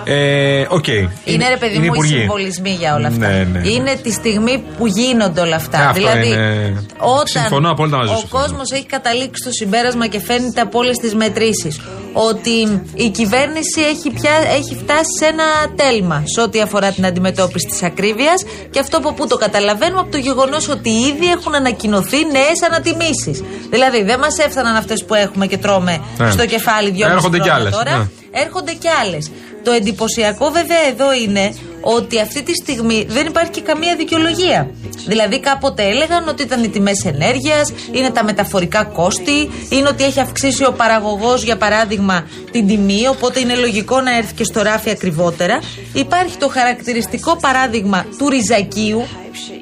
Ε, 0.08 0.66
Οκ. 0.68 0.86
Είναι 1.24 1.48
ρε 1.48 1.56
παιδί 1.56 1.76
μου 1.78 1.84
οι 1.84 1.86
υπουργοί. 1.92 2.16
συμβολισμοί 2.18 2.70
για 2.70 2.94
όλα 2.94 3.06
αυτά. 3.08 3.28
Ναι, 3.28 3.48
ναι. 3.52 3.68
Είναι 3.68 3.94
τη 4.02 4.12
στιγμή 4.12 4.64
που 4.78 4.86
γίνονται 4.86 5.40
όλα 5.40 5.56
αυτά. 5.56 5.78
Ε, 5.80 5.84
αυτό 5.84 5.92
δηλαδή, 6.00 6.26
είναι- 6.28 6.84
όταν 6.98 7.26
Συμφωνώ 7.42 7.70
απόλυτα 7.70 7.96
μαζί 7.96 8.12
ο 8.12 8.16
σου. 8.16 8.28
κόσμος 8.28 8.70
έχει 8.70 8.86
καταλήξει 8.86 9.42
στο 9.42 9.50
συμπέρασμα 9.50 10.06
και 10.06 10.20
φαίνεται 10.20 10.60
από 10.60 10.78
όλες 10.78 10.96
τις 10.98 11.14
μετρήσεις 11.14 11.80
ότι 12.12 12.80
η 12.94 13.08
κυβέρνηση 13.10 13.80
έχει, 13.80 14.10
πια, 14.10 14.30
έχει 14.56 14.74
φτάσει 14.82 15.12
σε 15.18 15.24
ένα 15.26 15.44
τέλμα 15.76 16.22
σε 16.34 16.40
ό,τι 16.40 16.60
αφορά 16.60 16.90
την 16.92 17.06
αντιμετώπιση 17.06 17.66
της 17.66 17.82
ακρίβειας 17.82 18.42
και 18.70 18.78
αυτό 18.78 18.96
από 18.96 19.12
πού 19.12 19.26
το 19.26 19.36
καταλαβαίνουμε 19.36 20.00
από 20.00 20.10
το 20.10 20.18
γεγονός 20.18 20.68
ότι 20.68 20.90
ήδη 20.90 21.26
έχουν 21.30 21.54
ανακοινωθεί 21.54 22.16
νέες 22.16 22.62
ανατιμήσεις. 22.68 23.42
Δηλαδή 23.70 24.02
δεν 24.02 24.18
μας 24.18 24.38
έφταναν 24.38 24.76
αυτές 24.76 25.04
που 25.04 25.14
έχουμε 25.14 25.46
και 25.46 25.56
τρώμε 25.58 26.00
Ναι. 26.18 26.30
στο 26.30 26.46
κεφάλι 26.46 26.90
δυο 26.90 27.08
Έρχονται 27.08 27.38
κι 27.38 27.50
άλλες, 27.50 27.72
τώρα. 27.72 27.96
ναι. 27.98 28.04
Έρχονται 28.40 28.72
και 28.72 28.88
άλλες. 29.04 29.30
Το 29.66 29.72
εντυπωσιακό 29.72 30.50
βέβαια 30.50 30.86
εδώ 30.88 31.12
είναι 31.12 31.54
ότι 31.80 32.20
αυτή 32.20 32.42
τη 32.42 32.54
στιγμή 32.54 33.06
δεν 33.08 33.26
υπάρχει 33.26 33.50
και 33.50 33.60
καμία 33.60 33.96
δικαιολογία. 33.96 34.70
Δηλαδή 35.06 35.40
κάποτε 35.40 35.82
έλεγαν 35.82 36.28
ότι 36.28 36.42
ήταν 36.42 36.64
οι 36.64 36.68
τιμές 36.68 37.04
ενέργειας, 37.04 37.72
είναι 37.92 38.10
τα 38.10 38.24
μεταφορικά 38.24 38.84
κόστη, 38.84 39.50
είναι 39.68 39.88
ότι 39.88 40.04
έχει 40.04 40.20
αυξήσει 40.20 40.64
ο 40.64 40.72
παραγωγός 40.72 41.42
για 41.42 41.56
παράδειγμα 41.56 42.26
την 42.50 42.66
τιμή, 42.66 43.06
οπότε 43.06 43.40
είναι 43.40 43.54
λογικό 43.54 44.00
να 44.00 44.16
έρθει 44.16 44.34
και 44.34 44.44
στο 44.44 44.62
ράφι 44.62 44.90
ακριβότερα. 44.90 45.58
Υπάρχει 45.92 46.36
το 46.36 46.48
χαρακτηριστικό 46.48 47.36
παράδειγμα 47.36 48.06
του 48.18 48.28
ριζακίου, 48.28 49.06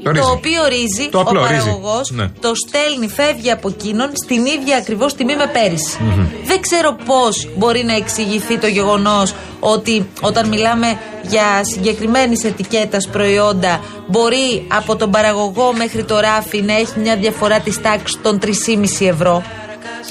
Το 0.02 0.10
ρύζι. 0.10 0.24
το 0.24 0.30
οποίο 0.30 0.62
ρύζι, 0.68 1.08
Το 1.10 1.20
απλό 1.20 1.40
ο 1.40 1.46
ρύζι. 1.46 1.58
παραγωγός 1.60 2.10
Ναι. 2.10 2.28
το 2.40 2.52
στέλνει, 2.66 3.08
φεύγει 3.08 3.50
από 3.50 3.68
εκείνον 3.68 4.10
στην 4.24 4.44
ίδια 4.46 4.76
ακριβώς 4.76 5.14
τιμή 5.14 5.36
με 5.36 5.46
πέρυσι. 5.46 5.96
Μμμ. 6.00 6.26
Δεν 6.44 6.60
ξέρω 6.60 6.96
πώς 7.06 7.48
μπορεί 7.56 7.84
να 7.84 7.94
εξηγηθεί 7.96 8.58
το 8.58 8.66
γεγονός 8.66 9.34
ότι 9.60 10.08
όταν 10.20 10.48
μιλάμε 10.48 10.98
για 11.28 11.60
συγκεκριμένης 11.64 12.44
ετικέτας 12.44 13.08
προϊόντα, 13.08 13.80
μπορεί 14.06 14.66
από 14.72 14.96
τον 14.96 15.10
παραγωγό 15.10 15.72
μέχρι 15.72 16.04
το 16.04 16.20
ράφι 16.20 16.62
να 16.62 16.72
έχει 16.74 16.98
μια 16.98 17.16
διαφορά 17.16 17.60
της 17.60 17.80
τάξης 17.82 18.18
των 18.22 18.38
3,5 18.38 19.06
ευρώ. 19.08 19.42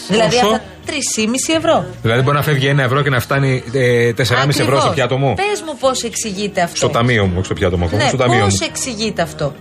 Δηλαδή 0.08 0.36
Πόσο; 0.36 0.46
αυτά 0.48 0.62
3,5 0.88 1.58
ευρώ. 1.58 1.86
Δηλαδή 2.02 2.22
μπορεί 2.22 2.36
να 2.36 2.44
φεύγει 2.44 2.68
ένα 2.68 2.84
ευρώ 2.84 3.02
και 3.02 3.10
να 3.10 3.20
φτάνει 3.20 3.64
ε, 3.74 4.12
4,5 4.18 4.24
ευρώ 4.50 4.80
στο 4.80 4.90
πιάτο 4.90 5.18
μου. 5.18 5.34
Πες 5.34 5.62
μου 5.66 5.78
πώς 5.80 6.04
εξηγείται 6.04 6.62
αυτό. 6.62 6.76
Στο 6.76 6.90
ταμείο 6.90 7.26
μου, 7.26 7.34
όχι 7.36 7.46
στο 7.46 7.54
πιάτο 7.54 7.78
μου. 7.78 7.86
ακόμα, 7.86 8.02
Ναι, 8.02 8.08
στο 8.08 8.18
ταμείο 8.18 8.44
πώς 8.44 8.54
μου. 8.54 8.68
εξηγείται 8.70 9.22
αυτό. 9.22 9.56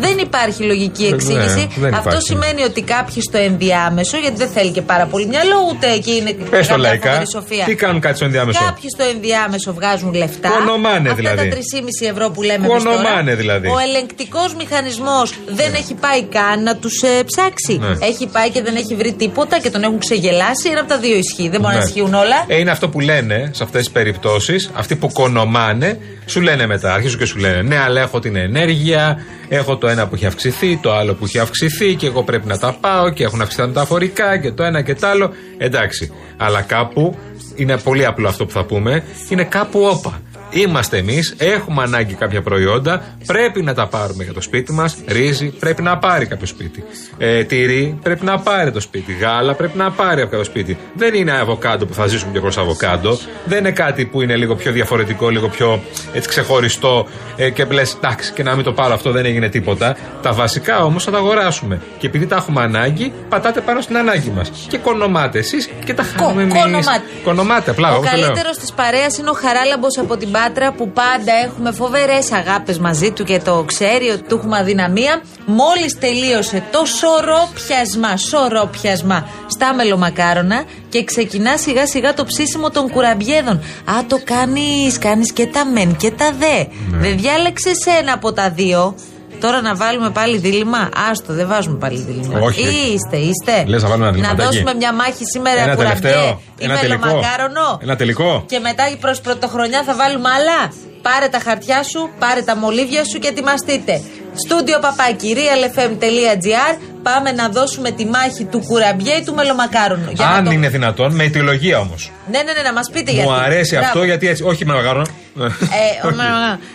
Δεν 0.00 0.18
υπάρχει 0.18 0.62
λογική 0.62 1.02
Ναι, 1.08 1.14
εξήγηση. 1.14 1.68
δεν 1.76 1.94
αυτό 1.94 2.08
υπάρχει. 2.08 2.26
σημαίνει 2.26 2.62
ότι 2.62 2.82
κάποιοι 2.82 3.22
στο 3.28 3.38
ενδιάμεσο, 3.38 4.16
γιατί 4.16 4.36
δεν 4.36 4.48
θέλει 4.48 4.70
και 4.70 4.82
πάρα 4.82 5.06
πολύ 5.06 5.26
μυαλό, 5.26 5.56
ούτε 5.70 5.86
εκεί 5.92 6.14
είναι 6.16 6.30
Πες 6.32 6.66
το 6.66 6.72
καμιά 6.72 6.88
λαϊκά. 6.88 7.08
φοβερή 7.10 7.30
σοφία. 7.30 7.64
Τι 7.64 7.74
κάνουν 7.74 8.00
κάτι 8.00 8.16
στο 8.16 8.24
ενδιάμεσο; 8.24 8.58
Κάποιοι 8.64 8.88
στο 8.96 9.04
ενδιάμεσο 9.14 9.72
βγάζουν 9.72 10.12
λεφτά. 10.14 10.48
Κονομάνε 10.48 11.08
Αυτά 11.08 11.14
δηλαδή. 11.14 11.48
τα 11.48 11.56
3,5 11.56 12.06
ευρώ 12.10 12.30
που 12.30 12.42
λέμε 12.42 12.66
εμείς 12.66 12.82
Κονομάνε 12.84 13.20
τώρα. 13.22 13.36
δηλαδή. 13.36 13.68
Ο 13.68 13.78
ελεγκτικός 13.88 14.54
μηχανισμός 14.54 15.34
δεν 15.46 15.74
έχει 15.74 15.94
πάει 15.94 16.22
καν 16.24 16.62
να 16.62 16.76
τους 16.76 16.94
ψάξει. 17.26 17.78
Ναι. 17.78 18.06
Έχει 18.06 18.26
πάει 18.26 18.50
και 18.50 18.62
δεν 18.62 18.76
έχει 18.76 18.94
βρει 18.94 19.12
τίποτα 19.12 19.58
και 19.60 19.70
τον 19.70 19.82
έχουν 19.82 19.98
ξεγελάσει. 19.98 20.68
Ένα 20.70 20.80
από 20.80 20.88
τα 20.88 20.98
δύο 20.98 21.16
ισχύει. 21.16 21.48
Δεν 21.48 21.60
μπορεί 21.60 21.74
να 21.74 21.78
Ναι. 21.80 21.84
ισχύουν 21.86 22.14
όλα. 22.14 22.44
Ε, 22.46 22.56
είναι 22.58 22.70
αυτό 22.70 22.88
που 22.88 23.00
λένε 23.00 23.50
σε 23.54 23.62
αυτές 23.62 23.80
τις 23.84 23.90
περιπτώσεις, 23.90 24.70
αυτοί 24.74 24.96
που 24.96 25.12
κονομάνε, 25.12 25.98
σου 26.26 26.40
λένε 26.40 26.66
μετά, 26.66 26.94
αρχίζουν 26.94 27.18
και 27.18 27.24
σου 27.24 27.38
λένε 27.38 27.62
Ναι, 27.62 27.78
αλλά 27.78 28.00
έχω 28.00 28.18
την 28.18 28.36
ενέργεια, 28.36 29.24
έχω 29.48 29.76
το 29.76 29.86
ένα 29.90 30.08
που 30.08 30.14
έχει 30.14 30.26
αυξηθεί, 30.26 30.78
το 30.82 30.92
άλλο 30.92 31.14
που 31.14 31.24
έχει 31.24 31.38
αυξηθεί 31.38 31.94
και 31.94 32.06
εγώ 32.06 32.22
πρέπει 32.22 32.46
να 32.46 32.58
τα 32.58 32.76
πάω 32.80 33.10
και 33.10 33.24
έχουν 33.24 33.40
αυξηθεί 33.40 33.60
τα 33.62 33.68
μεταφορικά 33.68 34.38
και 34.38 34.50
το 34.52 34.62
ένα 34.62 34.82
και 34.82 34.94
το 34.94 35.06
άλλο. 35.06 35.30
Εντάξει. 35.58 36.12
Αλλά 36.36 36.62
κάπου 36.62 37.18
είναι 37.54 37.78
πολύ 37.78 38.06
απλό 38.06 38.28
αυτό 38.28 38.44
που 38.46 38.52
θα 38.52 38.64
πούμε, 38.64 39.04
είναι 39.28 39.44
κάπου 39.44 39.80
όπα. 39.80 40.20
Είμαστε 40.50 40.96
εμείς, 40.96 41.34
έχουμε 41.38 41.82
ανάγκη 41.82 42.14
κάποια 42.14 42.42
προϊόντα, 42.42 43.02
πρέπει 43.26 43.62
να 43.62 43.74
τα 43.74 43.86
πάρουμε 43.86 44.24
για 44.24 44.32
το 44.32 44.40
σπίτι 44.40 44.72
μας. 44.72 44.96
Ρύζι 45.06 45.46
πρέπει 45.46 45.82
να 45.82 45.98
πάρει 45.98 46.26
κάποιο 46.26 46.46
σπίτι. 46.46 46.84
Ε, 47.18 47.44
τυρί 47.44 47.98
πρέπει 48.02 48.24
να 48.24 48.38
πάρει 48.38 48.72
το 48.72 48.80
σπίτι. 48.80 49.12
Γάλα 49.12 49.54
πρέπει 49.54 49.78
να 49.78 49.90
πάρει 49.90 50.20
από 50.20 50.30
κάποιο 50.30 50.44
σπίτι. 50.44 50.78
Δεν 50.94 51.14
είναι 51.14 51.32
αβοκάντο 51.32 51.86
που 51.86 51.94
θα 51.94 52.06
ζήσουμε 52.06 52.32
και 52.32 52.38
χωρί 52.38 52.54
αβοκάντο. 52.58 53.18
Δεν 53.44 53.58
είναι 53.58 53.70
κάτι 53.70 54.04
που 54.04 54.22
είναι 54.22 54.36
λίγο 54.36 54.54
πιο 54.54 54.72
διαφορετικό, 54.72 55.28
λίγο 55.28 55.48
πιο 55.48 55.82
έτσι 56.12 56.28
ξεχωριστό 56.28 57.06
ε, 57.36 57.50
και 57.50 57.64
λες, 57.64 57.94
εντάξει, 57.94 58.32
και 58.32 58.42
να 58.42 58.54
μην 58.54 58.64
το 58.64 58.72
πάρω 58.72 58.94
αυτό 58.94 59.10
δεν 59.10 59.24
έγινε 59.24 59.48
τίποτα. 59.48 59.96
Τα 60.22 60.32
βασικά 60.32 60.84
όμως 60.84 61.04
θα 61.04 61.10
τα 61.10 61.18
αγοράσουμε. 61.18 61.80
Και 61.98 62.06
επειδή 62.06 62.26
τα 62.26 62.36
έχουμε 62.36 62.62
ανάγκη, 62.62 63.12
πατάτε 63.28 63.60
πάνω 63.60 63.80
στην 63.80 63.96
ανάγκη 63.96 64.30
μας. 64.30 64.50
Και 64.68 64.78
κονομάτε 64.78 65.38
εσείς 65.38 65.68
και 65.84 65.94
τα 65.94 66.02
χάνουμε 66.02 66.42
εμείς. 66.42 66.54
κονομάτε. 66.54 67.02
Κονομάτε, 67.24 67.70
απλά. 67.70 67.88
Ο 67.88 67.92
εγώ 67.92 68.02
το 68.02 68.16
λέω. 68.16 68.20
καλύτερος 68.20 68.56
της 68.58 68.72
παρέας 68.72 69.18
είναι 69.18 69.30
ο 69.30 69.32
Χαράλαμπος 69.32 69.98
από 69.98 70.16
την 70.16 70.30
Πάτρα 70.44 70.72
που 70.72 70.90
πάντα 70.90 71.32
έχουμε 71.44 71.72
φοβερές 71.72 72.32
αγάπες 72.32 72.78
μαζί 72.78 73.10
του 73.10 73.24
και 73.24 73.38
το 73.38 73.64
ξέρει 73.66 74.08
ότι 74.08 74.22
του 74.22 74.34
έχουμε 74.34 74.58
αδυναμία. 74.58 75.22
Μόλις 75.46 75.98
τελείωσε 75.98 76.62
το 76.70 76.84
σωρόπιασμα, 76.84 78.16
σωρόπιασμα 78.16 79.28
στα 79.46 79.74
μελομακάρονα 79.74 80.64
και 80.88 81.04
ξεκινά 81.04 81.56
σιγά 81.56 81.86
σιγά 81.86 82.14
το 82.14 82.24
ψήσιμο 82.24 82.70
των 82.70 82.90
κουραμπιέδων. 82.90 83.56
Α, 83.84 84.04
το 84.06 84.20
κάνεις, 84.24 84.98
κάνεις 84.98 85.32
και 85.32 85.46
τα 85.46 85.66
μεν 85.66 85.96
και 85.96 86.10
τα 86.10 86.32
δε. 86.38 86.56
Ναι. 86.56 86.98
Δεν 86.98 87.18
διάλεξες 87.18 87.86
ένα 88.00 88.12
από 88.12 88.32
τα 88.32 88.50
δύο. 88.50 88.94
Τώρα 89.40 89.60
να 89.60 89.74
βάλουμε 89.74 90.10
πάλι 90.10 90.36
δίλημα; 90.38 90.88
Άστο, 91.10 91.32
δεν 91.32 91.46
βάζουμε 91.48 91.78
πάλι 91.78 91.98
δίλημα. 91.98 92.40
Όχι. 92.40 92.60
Είστε, 92.62 93.16
είστε. 93.16 93.64
Λες 93.66 93.82
να 93.82 93.88
βάλουμε 93.88 94.06
ένα 94.06 94.14
διληματάκι. 94.16 94.42
δώσουμε 94.44 94.74
μια 94.74 94.92
μάχη 94.92 95.24
σήμερα 95.34 95.60
Ένα 95.62 95.74
κουραμπιέ 95.74 96.00
τελευταίο. 96.00 96.40
ή 96.58 96.64
Ένα 96.64 96.78
τελικό. 96.78 97.06
μελομακάρονο. 97.06 97.78
Ένα 97.82 97.96
τελικό. 97.96 98.44
Και 98.46 98.58
μετά 98.58 98.84
προς 99.00 99.20
πρωτοχρονιά 99.20 99.82
θα 99.82 99.94
βάλουμε 99.94 100.28
άλλα. 100.28 100.72
Πάρε 101.02 101.28
τα 101.28 101.38
χαρτιά 101.38 101.82
σου, 101.82 102.10
πάρε 102.18 102.42
τα 102.42 102.56
μολύβια 102.56 103.04
σου 103.04 103.18
και 103.18 103.28
ετοιμαστείτε. 103.28 104.00
Στούντιο 104.44 104.78
παπάκι, 104.78 105.36
realfm.gr. 105.40 106.72
Πάμε 107.02 107.32
να 107.32 107.48
δώσουμε 107.48 107.90
τη 107.90 108.04
μάχη 108.06 108.44
του 108.44 108.60
κουραμπιέ 108.66 109.14
ή 109.14 109.22
του 109.24 109.34
μελομακάρονου. 109.34 110.10
Για 110.14 110.26
Αν 110.26 110.36
να 110.42 110.44
το... 110.44 110.50
είναι 110.50 110.68
δυνατόν, 110.68 111.14
με 111.14 111.24
αιτιολογία 111.24 111.78
όμως. 111.78 112.10
Ναι, 112.30 112.38
ναι, 112.42 112.52
ναι, 112.52 112.62
να 112.62 112.72
μας 112.72 112.90
πείτε 112.92 113.10
γιατί. 113.12 113.28
Μου 113.28 113.34
αρέσει 113.34 113.70
Μπράβο. 113.74 113.86
αυτό 113.86 114.04
γιατί 114.04 114.28
έτσι. 114.28 114.42
Όχι 114.42 114.64
με 114.66 114.74
μαγάρο. 114.74 115.04
Ε, 115.40 116.06
ο- 116.06 116.10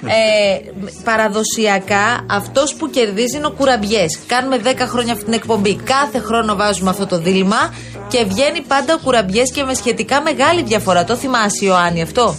ε, 0.08 0.60
παραδοσιακά 1.04 2.26
αυτός 2.30 2.74
που 2.74 2.90
κερδίζει 2.90 3.38
είναι 3.38 3.46
ο 3.46 3.52
κουραμπιές. 3.52 4.20
Κάνουμε 4.28 4.58
10 4.64 4.88
χρόνια 4.88 5.14
αυτή 5.14 5.26
την 5.26 5.34
εκπομπή. 5.34 5.76
Κάθε 5.76 6.20
χρόνο 6.20 6.56
βάζουμε 6.56 6.90
αυτό 6.90 7.06
το 7.06 7.18
δίλημα 7.20 7.74
και 8.08 8.26
βγαίνει 8.28 8.62
πάντα 8.62 8.94
ο 8.94 8.98
κουραμπιές 9.04 9.52
και 9.52 9.64
με 9.64 9.74
σχετικά 9.74 10.22
μεγάλη 10.22 10.64
διαφορά. 10.64 11.04
Το 11.04 11.16
θυμάσαι, 11.16 11.66
Ιωάννη, 11.66 12.02
αυτό; 12.02 12.36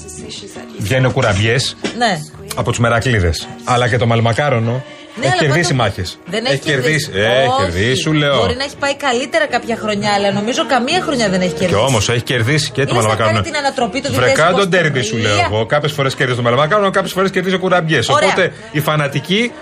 Βγαίνει 0.78 1.06
ο 1.06 1.10
κουραμπιές 1.10 1.76
Ναι. 1.98 2.18
από 2.56 2.70
τους 2.70 2.78
μερακλείδες. 2.78 3.48
Αλλά 3.64 3.88
και 3.88 3.96
το 3.96 4.06
μαλμακάρονο 4.06 4.82
Ναι, 5.18 5.24
έχει 5.26 5.32
αλλά 5.32 5.40
κερδίσει 5.46 5.74
πάντως 5.74 5.86
μάχες. 5.86 6.18
Δεν 6.26 6.44
έχει, 6.44 6.58
κερδίσει. 6.58 7.10
Ε, 7.14 7.20
Όχι. 7.20 7.30
έχει 7.36 7.56
κερδίσει, 7.62 8.00
σου 8.02 8.12
λέω. 8.12 8.36
Μπορεί 8.36 8.56
να 8.56 8.64
έχει 8.64 8.76
πάει 8.76 8.96
καλύτερα 8.96 9.46
κάποια 9.46 9.76
χρονιά, 9.76 10.12
αλλά 10.12 10.32
νομίζω 10.32 10.66
καμία 10.66 11.00
χρονιά 11.02 11.28
δεν 11.28 11.40
έχει 11.40 11.52
Και 11.52 11.58
κερδίσει. 11.58 11.80
όμως 11.88 12.08
έχει 12.08 12.22
κερδίσει 12.22 12.70
και 12.70 12.84
το 12.84 12.94
Λες 12.94 13.02
να 13.02 13.08
μαλμακάρονο. 13.08 13.34
κάνει 13.36 13.46
την 13.50 13.56
ανατροπή 13.56 14.00
του 14.00 14.12
Βρε 14.12 14.30
κάτω 14.32 14.62
2023. 14.64 14.68
ντέρμπι 14.68 15.02
σου 15.02 15.16
λέω 15.16 15.36
εγώ. 15.50 15.66
Κάποιες 15.66 15.92
φορές 15.92 16.14
κερδίζει 16.14 16.36
το 16.38 16.42
μαλμακάρονο, 16.44 16.90
κάποιες 16.90 17.12
φορές 17.12 17.30
κερδίζει 17.30 17.54
ο 17.54 17.58
κουραμπιές. 17.58 18.08
Ωραία. 18.08 18.28
Οπότε 18.28 18.52
οι 18.72 18.80
φανατικοί 18.80 19.52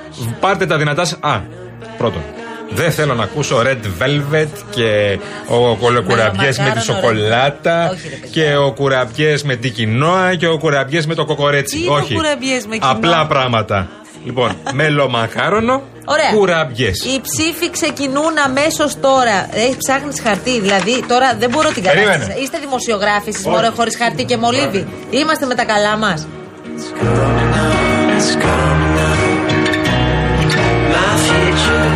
πάρτε 0.40 0.66
τα 0.66 0.76
δυνατά 0.76 1.04
σας. 1.04 1.18
Α, 1.20 1.40
πρώτον. 1.99 2.23
Δεν 2.70 2.92
θέλω 2.92 3.14
να 3.14 3.23
ακούσω 3.23 3.62
Red 3.64 4.02
Velvet 4.02 4.46
και 4.70 5.18
ο 5.49 5.76
κολοκουραμπιέ 5.76 6.46
με 6.46 6.52
τη 6.52 6.61
Μελομακάρονο, 6.61 6.80
σοκολάτα 6.82 7.88
Όχι, 7.90 8.08
ρε 8.08 8.16
παιδιά. 8.16 8.46
και 8.49 8.56
ο 8.56 8.73
κουραμπιές 8.73 9.42
με 9.42 9.56
την 9.56 9.73
κοινόα 9.73 10.34
και 10.34 10.46
ο 10.46 10.58
κουραμπιές 10.58 11.06
με 11.06 11.14
το 11.14 11.25
κοκορέτσι. 11.25 11.76
Τι 11.76 11.82
είναι 11.82 11.90
ο 11.90 11.94
Όχι. 11.94 12.14
κουραμπιές 12.14 12.66
με 12.66 12.76
κοινόα; 12.76 12.90
Απλά 12.90 13.26
πράγματα. 13.26 13.88
Λοιπόν, 14.25 14.57
μελομακάρονο, 14.73 15.83
Ωραία. 16.04 16.31
κουραμπιές. 16.35 17.04
Οι 17.04 17.21
ψήφοι 17.21 17.71
ξεκινούν 17.71 18.33
αμέσως 18.45 19.00
τώρα. 19.00 19.49
Έχει 19.52 19.76
ψάχνεις 19.76 20.21
χαρτί, 20.21 20.61
δηλαδή 20.61 21.04
τώρα 21.09 21.35
δεν 21.38 21.50
μπορώ 21.50 21.69
την 21.71 21.83
Περίμενε. 21.83 22.11
κατάσταση. 22.11 22.40
Είστε 22.40 22.59
δημοσιογράφοι, 22.59 23.28
εσεί 23.28 23.38
Όχι. 23.38 23.49
μόνο 23.49 23.71
χωρίς 23.76 23.97
χαρτί 23.97 24.25
και 24.25 24.37
μολύβι. 24.37 24.87
Είμαστε 25.11 25.47
με 25.47 25.54
τα 25.54 25.64
καλά 25.64 25.97
μας. 25.97 26.26
It's 28.16 28.35
coming 28.45 28.97
up. 29.07 29.23
My 30.95 31.12
future 31.26 31.90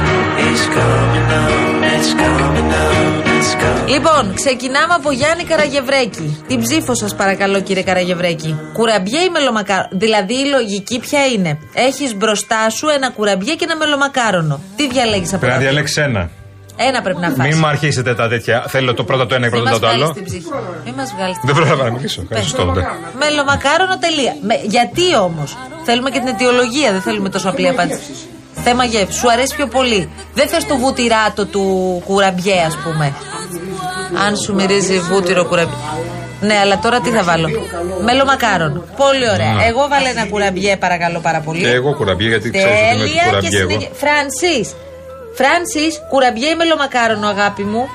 is 0.50 0.62
coming 0.76 1.28
up. 1.40 1.52
It's 1.94 2.10
coming 2.22 2.70
up. 2.82 3.27
It's 3.48 3.62
coming 3.62 3.88
Λοιπόν, 3.88 4.34
ξεκινάμε 4.34 4.94
από 4.94 5.12
Γιάννη 5.12 5.44
Καραγευρέκη. 5.44 6.44
Την 6.48 6.60
ψήφο 6.62 6.94
σας, 6.94 7.14
παρακαλώ, 7.14 7.60
κύριε 7.60 7.82
Καραγευρέκη; 7.82 8.56
Κουραμπιέ 8.72 9.20
ή 9.20 9.28
μελομακάρονο. 9.32 9.88
Δηλαδή 9.92 10.34
η 10.34 10.44
λογική 10.56 10.98
ποια 10.98 11.26
είναι; 11.26 11.58
Έχεις 11.74 12.14
μπροστά 12.16 12.70
σου 12.70 12.88
ένα 12.88 13.10
κουραμπιέ 13.10 13.54
και 13.54 13.64
ένα 13.68 13.76
μελομακάρονο. 13.76 14.60
Τι 14.76 14.88
διαλέγεις 14.88 15.28
από 15.32 15.38
Πρέπει 15.38 15.52
να 15.52 15.58
τα 15.58 15.58
δύο; 15.58 15.68
διαλέξεις 15.70 15.96
ένα. 15.96 16.30
Ένα 16.76 17.02
πρέπει 17.02 17.20
να 17.20 17.28
φας. 17.28 17.46
Μην 17.46 17.56
μου 17.58 17.66
αρχίσετε 17.66 18.14
τα 18.14 18.28
τέτοια. 18.28 18.64
Θέλω 18.68 18.94
το 18.94 19.04
πρώτο 19.04 19.26
το 19.26 19.34
ένα 19.34 19.48
και 19.48 19.54
Μην 19.54 19.62
πρώτο 19.64 19.70
μας 19.70 19.80
το 19.80 19.86
βγάλεις 19.86 20.04
άλλο. 20.04 20.12
την 20.14 20.24
ψυχή. 20.24 20.44
Μην 20.84 20.94
μας 20.94 21.12
βγάλεις 21.16 21.36
Δεν 21.44 21.54
πρόλαβα 21.54 21.84
να 21.84 21.90
μιλήσω. 21.90 22.22
Πες. 22.22 22.42
Σωστό. 22.42 22.64
ναι. 22.64 22.82
Μελομακάρονο 23.18 23.98
τελεία. 23.98 24.34
Με, 24.48 24.54
γιατί 24.74 25.16
όμως; 25.16 25.56
Θέλουμε 25.84 26.10
και 26.10 26.18
την 26.18 26.28
αιτιολογία, 26.28 26.92
δεν 26.92 27.00
θέλουμε 27.00 27.28
τόσο 27.28 27.48
απλή 27.48 27.68
απάντηση. 27.68 28.12
Θέμα 28.64 28.84
γεύση. 28.84 29.18
Σου 29.18 29.30
αρέσει 29.30 29.54
πιο 29.56 29.66
πολύ. 29.66 30.08
Δεν 30.34 30.48
θες 30.48 30.64
το 30.64 30.76
βουτυράτο 30.76 31.46
του 31.46 31.64
κουραμπιέ, 32.06 32.62
ας 32.66 32.76
πούμε. 32.76 33.14
Αν 34.26 34.36
σου 34.36 34.54
μυρίζει 34.54 34.98
βούτυρο 35.00 35.44
κουραμπιέ. 35.44 35.74
Ναι, 36.40 36.58
αλλά 36.58 36.78
τώρα 36.78 37.00
τι 37.00 37.10
θα 37.10 37.22
βάλω. 37.22 37.48
Μελομακάρον. 38.04 38.84
Πολύ 38.96 39.30
ωραία. 39.30 39.52
Ναι. 39.52 39.64
Εγώ 39.66 39.88
βάλε 39.88 40.08
ένα 40.08 40.26
κουραμπιέ, 40.26 40.76
παρακαλώ 40.76 41.18
πάρα 41.20 41.40
πολύ. 41.40 41.60
Και 41.60 41.68
εγώ 41.70 41.94
κουραμπιέ, 41.94 42.28
γιατί 42.28 42.50
ξέρω 42.50 42.70
ότι 42.70 42.94
είμαι 42.94 43.04
Τέλεια 43.04 43.22
και 43.22 43.28
κουραμπιέ 43.28 43.60
εγώ. 43.60 43.70
συνεχι... 43.70 43.90
Φρανσίς. 43.92 44.74
Φρανσίς, 45.34 46.00
κουραμπιέ 46.10 46.48
ή 46.48 46.54
μελομακάρονο, 46.54 47.28
αγάπη 47.28 47.62
μου; 47.62 47.88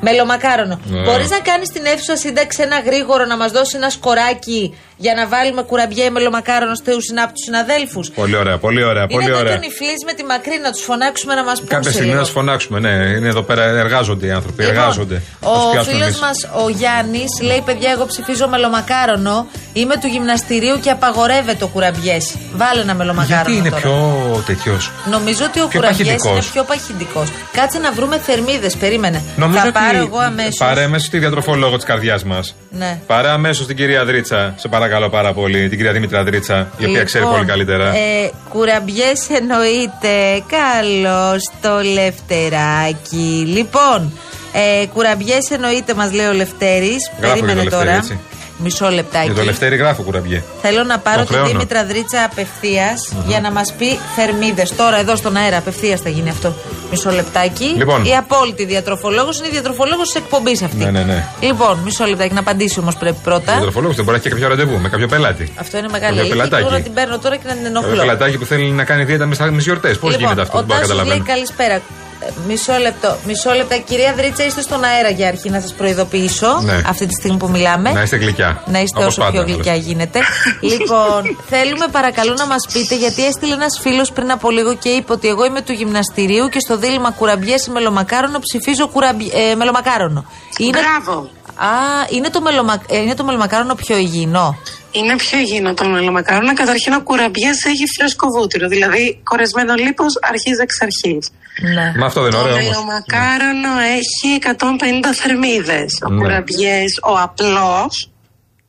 Μελομακάρονο. 0.00 0.80
Ναι. 0.84 1.00
Μπορείς 1.00 1.30
να 1.30 1.38
κάνεις 1.38 1.68
στην 1.68 1.84
αίθουσα 1.84 2.16
σύνταξη 2.16 2.62
ένα 2.62 2.80
γρήγορο 2.80 3.24
να 3.24 3.36
μας 3.36 3.52
δώσεις 3.52 3.74
ένα 3.74 3.90
σκοράκι 3.90 4.76
για 5.04 5.14
να 5.18 5.24
βάλουμε 5.32 5.62
κουραμπιέ 5.70 6.04
ή 6.04 6.10
μελομακάρονο 6.10 6.74
στους 6.74 7.04
από 7.24 7.32
τους 7.36 7.44
συναδέλφους. 7.48 8.06
Πολύ 8.20 8.36
ωραία, 8.42 8.56
πολύ 8.66 8.82
ωραία, 8.90 9.02
Είναι 9.08 9.12
πολύ 9.16 9.28
εδώ 9.30 9.38
ωραία. 9.38 9.50
και 9.52 9.56
ο 9.58 9.60
Νιφλής 9.66 10.00
με 10.08 10.12
τη 10.18 10.22
μακρύ 10.24 10.56
να 10.66 10.70
τους 10.74 10.82
φωνάξουμε 10.88 11.32
να 11.34 11.44
μας 11.48 11.58
πούν. 11.58 11.68
Κάποια 11.68 11.82
σε 11.90 11.90
στιγμή 11.90 12.08
λίγο. 12.08 12.20
να 12.20 12.26
σου 12.26 12.32
φωνάξουμε, 12.38 12.78
ναι. 12.84 12.94
Είναι 13.16 13.28
εδώ 13.34 13.42
πέρα, 13.42 13.62
εργάζονται 13.84 14.26
οι 14.26 14.30
άνθρωποι. 14.38 14.62
Λοιπόν, 14.62 14.76
εργάζονται. 14.76 15.22
Θα 15.40 15.46
τους 15.52 15.64
Ο 15.66 15.70
πιάσουμε 15.70 15.92
φίλος 15.92 16.08
εμείς. 16.08 16.20
μας, 16.24 16.36
ο 16.64 16.68
Γιάννης, 16.68 17.30
λέει: 17.48 17.62
Παιδιά, 17.68 17.90
εγώ 17.90 18.04
ψηφίζω 18.06 18.48
μελομακάρονο. 18.48 19.36
Είμαι 19.72 19.96
του 20.00 20.06
γυμναστηρίου 20.06 20.76
και 20.80 20.90
απαγορεύεται 20.90 21.64
ο 21.64 21.68
κουραμπιές. 21.74 22.24
Βάλε 22.60 22.80
ένα 22.80 22.94
μελομακάρονο. 22.94 23.42
Γιατί 23.48 23.52
είναι 23.60 23.68
τώρα. 23.68 23.80
πιο 23.82 24.42
τέτοιος; 24.46 24.90
Νομίζω 25.10 25.44
ότι 25.44 25.58
ο 25.60 25.66
πιο 25.68 25.78
κουραμπιές 25.80 26.06
είναι 26.08 26.16
παχυντικός. 26.16 26.50
πιο 26.54 26.62
παχυντικός. 26.70 27.28
Κάτσε 27.58 27.78
να 27.78 27.92
βρούμε 27.92 28.16
θερμίδες, 28.18 28.72
περίμενε. 28.76 29.22
Νομίζω 29.36 29.58
Θα 29.58 29.64
ότι 29.64 29.72
πάρω 29.72 29.98
εγώ 29.98 30.18
αμέσως. 30.18 30.56
Πάρε 30.58 30.82
αμέσω 30.82 31.10
τη 31.10 31.18
διατροφολόγο 31.18 31.76
της 31.76 31.84
καρδιάς 31.84 32.22
μας. 32.24 32.54
Ναι. 32.70 32.98
Πάρε 33.06 33.28
αμέσως 33.28 33.66
την 33.66 33.76
κυρία 33.76 34.04
Δρίτσα, 34.04 34.54
σε 34.56 34.68
παρακαλώ 34.68 34.90
πάρα 35.10 35.32
πολύ. 35.32 35.68
Την 35.68 35.76
κυρία 35.76 35.92
Δήμητρα 35.92 36.24
Δρίτσα, 36.24 36.68
η 36.78 36.84
οποία 36.86 37.04
ξέρει 37.04 37.24
Λοιπόν, 37.24 37.36
πολύ 37.36 37.48
καλύτερα. 37.48 37.88
Ε, 37.94 38.30
κουραμπιές 38.48 39.28
εννοείται. 39.30 40.42
Καλώς 40.56 41.50
το 41.62 41.80
Λευτεράκι. 41.92 43.44
Λοιπόν, 43.46 44.12
ε, 44.52 44.86
κουραμπιές 44.86 45.50
εννοείται, 45.50 45.94
μας 45.94 46.12
λέει 46.12 46.26
ο 46.26 46.32
Λευτέρης. 46.32 47.10
Γράφω 47.20 47.34
για 47.34 47.44
Περίμενε 47.44 47.54
το 47.58 47.62
Λευτέρη, 47.62 47.84
τώρα. 47.84 47.96
έτσι. 47.96 48.18
Μισό 48.58 48.88
λεπτάκι. 48.90 49.24
Για 49.26 49.34
το 49.34 49.42
Λευτέρη 49.44 49.76
γράφω 49.76 50.02
κουραμπιέ. 50.02 50.42
Θέλω 50.62 50.84
να 50.84 50.98
πάρω 50.98 51.16
Τον 51.16 51.26
τη 51.26 51.32
χρεώνω. 51.32 51.48
Δήμητρα 51.48 51.84
Δρίτσα 51.84 52.24
απευθείας 52.24 53.12
για 53.26 53.40
να 53.40 53.50
μας 53.50 53.72
πει 53.78 53.98
θερμίδες. 54.16 54.76
Τώρα, 54.76 54.98
εδώ 54.98 55.16
στον 55.16 55.36
αέρα, 55.36 55.56
απευθείας 55.56 56.00
θα 56.00 56.08
γίνει 56.08 56.28
αυτό. 56.30 56.54
Μισό 56.94 57.10
λεπτάκι. 57.10 57.64
Λοιπόν. 57.76 58.04
Η 58.04 58.16
απόλυτη 58.16 58.64
διατροφολόγος 58.64 59.38
είναι 59.38 59.46
η 59.46 59.50
διατροφολόγος 59.50 60.06
της 60.10 60.14
εκπομπής 60.22 60.62
αυτή. 60.62 60.76
Ναι, 60.84 60.90
ναι, 60.90 61.02
ναι. 61.02 61.26
Λοιπόν, 61.40 61.78
μισό 61.84 62.04
λεπτάκι 62.04 62.34
να 62.34 62.40
απαντήσει 62.40 62.78
όμως 62.80 62.96
πρέπει 62.96 63.16
Ο 63.18 63.24
πρώτα. 63.24 63.52
διατροφολόγος 63.52 63.96
δεν 63.96 64.04
μπορεί 64.04 64.16
να 64.16 64.22
έχει 64.24 64.34
και 64.34 64.40
κάποιο 64.40 64.48
ραντεβού 64.48 64.78
με 64.80 64.88
κάποιο 64.88 65.08
πελάτη. 65.08 65.52
Αυτό 65.60 65.78
είναι 65.78 65.88
μεγάλη 65.90 66.16
Κάποιο 66.16 66.32
αλήθεια. 66.32 66.48
και 66.48 66.54
Εγώ 66.54 66.62
να 66.64 66.68
πελατάκι. 66.68 66.82
την 66.82 66.94
παίρνω 66.94 67.18
τώρα 67.18 67.36
και 67.36 67.46
να 67.46 67.52
την 67.54 67.62
Κάποιο 67.62 67.78
ενοχλώ. 67.80 68.00
πελατάκι 68.00 68.36
που 68.38 68.44
θέλει 68.44 68.64
να 68.70 68.84
κάνει 68.84 69.04
δίαιτα 69.04 69.26
με 69.26 69.34
τι 69.36 69.56
γιορτές. 69.66 69.98
Πώς 69.98 70.10
λοιπόν, 70.10 70.20
γίνεται 70.20 70.40
αυτό, 70.40 70.56
ο 70.58 70.60
δεν 70.60 70.66
μπορώ 70.68 70.80
να 70.80 70.86
Τάσος 70.86 70.96
λέει 71.06 71.18
καταλαβαίνω. 71.18 71.24
καλησπέρα. 71.34 71.76
Ε, 72.26 72.30
Μισό 72.46 72.72
λεπτό. 72.78 73.16
Μισό 73.26 73.52
λεπτό. 73.52 73.80
Κυρία 73.80 74.14
Δρίτσα, 74.16 74.44
είστε 74.44 74.60
στον 74.60 74.84
αέρα 74.84 75.08
για 75.10 75.28
αρχή 75.28 75.50
να 75.50 75.60
σας 75.60 75.72
προειδοποιήσω. 75.72 76.60
Ναι. 76.62 76.82
Αυτή 76.86 77.06
τη 77.06 77.14
στιγμή 77.14 77.36
που 77.36 77.48
μιλάμε. 77.48 77.92
Να 77.92 78.02
είστε 78.02 78.16
γλυκιά. 78.16 78.62
Να 78.66 78.80
είστε 78.80 78.98
Όπως 78.98 79.06
όσο 79.08 79.20
πάντα, 79.20 79.32
πιο 79.32 79.42
γλυκιά 79.42 79.72
άλλωστε. 79.72 79.90
γίνεται. 79.90 80.20
λοιπόν, 80.72 81.36
θέλουμε 81.48 81.86
παρακαλώ 81.92 82.34
να 82.34 82.46
μας 82.46 82.66
πείτε, 82.72 82.94
γιατί 82.96 83.26
έστειλε 83.26 83.54
ένας 83.54 83.78
φίλος 83.80 84.12
πριν 84.12 84.30
από 84.30 84.50
λίγο 84.50 84.74
και 84.74 84.88
είπε 84.88 85.12
ότι 85.12 85.28
εγώ 85.28 85.44
είμαι 85.44 85.60
του 85.60 85.72
γυμναστηρίου 85.72 86.48
και 86.48 86.58
στο 86.60 86.76
δίλημα 86.76 87.10
κουραμπιές 87.10 87.66
ή 87.66 87.70
μελομακάρονο 87.70 88.38
ψηφίζω 88.38 88.88
κουραμπι... 88.88 89.30
ε, 89.34 89.54
μελομακάρονο. 89.54 90.24
Είναι... 90.58 90.78
Μπράβο. 90.78 91.28
Α, 91.56 91.66
είναι 92.10 92.30
το, 92.30 92.40
μελομα... 92.40 92.82
ε, 92.88 92.98
είναι 92.98 93.14
το 93.14 93.24
μελομακάρονο 93.24 93.74
πιο 93.74 93.96
υγιεινό. 93.96 94.56
Είναι 94.92 95.16
πιο 95.16 95.38
υγιεινό 95.38 95.74
το 95.74 95.84
μελομακάρονα. 95.88 96.54
Καταρχήν 96.54 96.92
ο 96.92 97.00
κουραμπιές 97.02 97.64
έχει 97.64 97.84
φρέσκο 97.98 98.26
βούτυρο. 98.36 98.68
Δηλαδή, 98.68 99.20
κορεσμένο 99.22 99.74
λίπος 99.74 100.12
αρχίζει 100.30 100.60
εξ 100.62 100.74
αρχής. 100.86 101.30
Ναι. 101.74 101.92
Μα 101.98 102.06
αυτό 102.06 102.20
δεν 102.22 102.30
είναι 102.32 102.40
Το 102.42 102.48
ωραίο 102.48 102.56
όμω. 102.56 102.68
μελομακάρονο 102.70 103.72
έχει 103.98 104.28
150 104.34 105.12
θερμίδες. 105.20 105.90
Ο 106.06 106.08
Ναι. 106.10 106.18
κουραμπιές, 106.20 106.90
ο 107.10 107.18
απλός, 107.26 108.10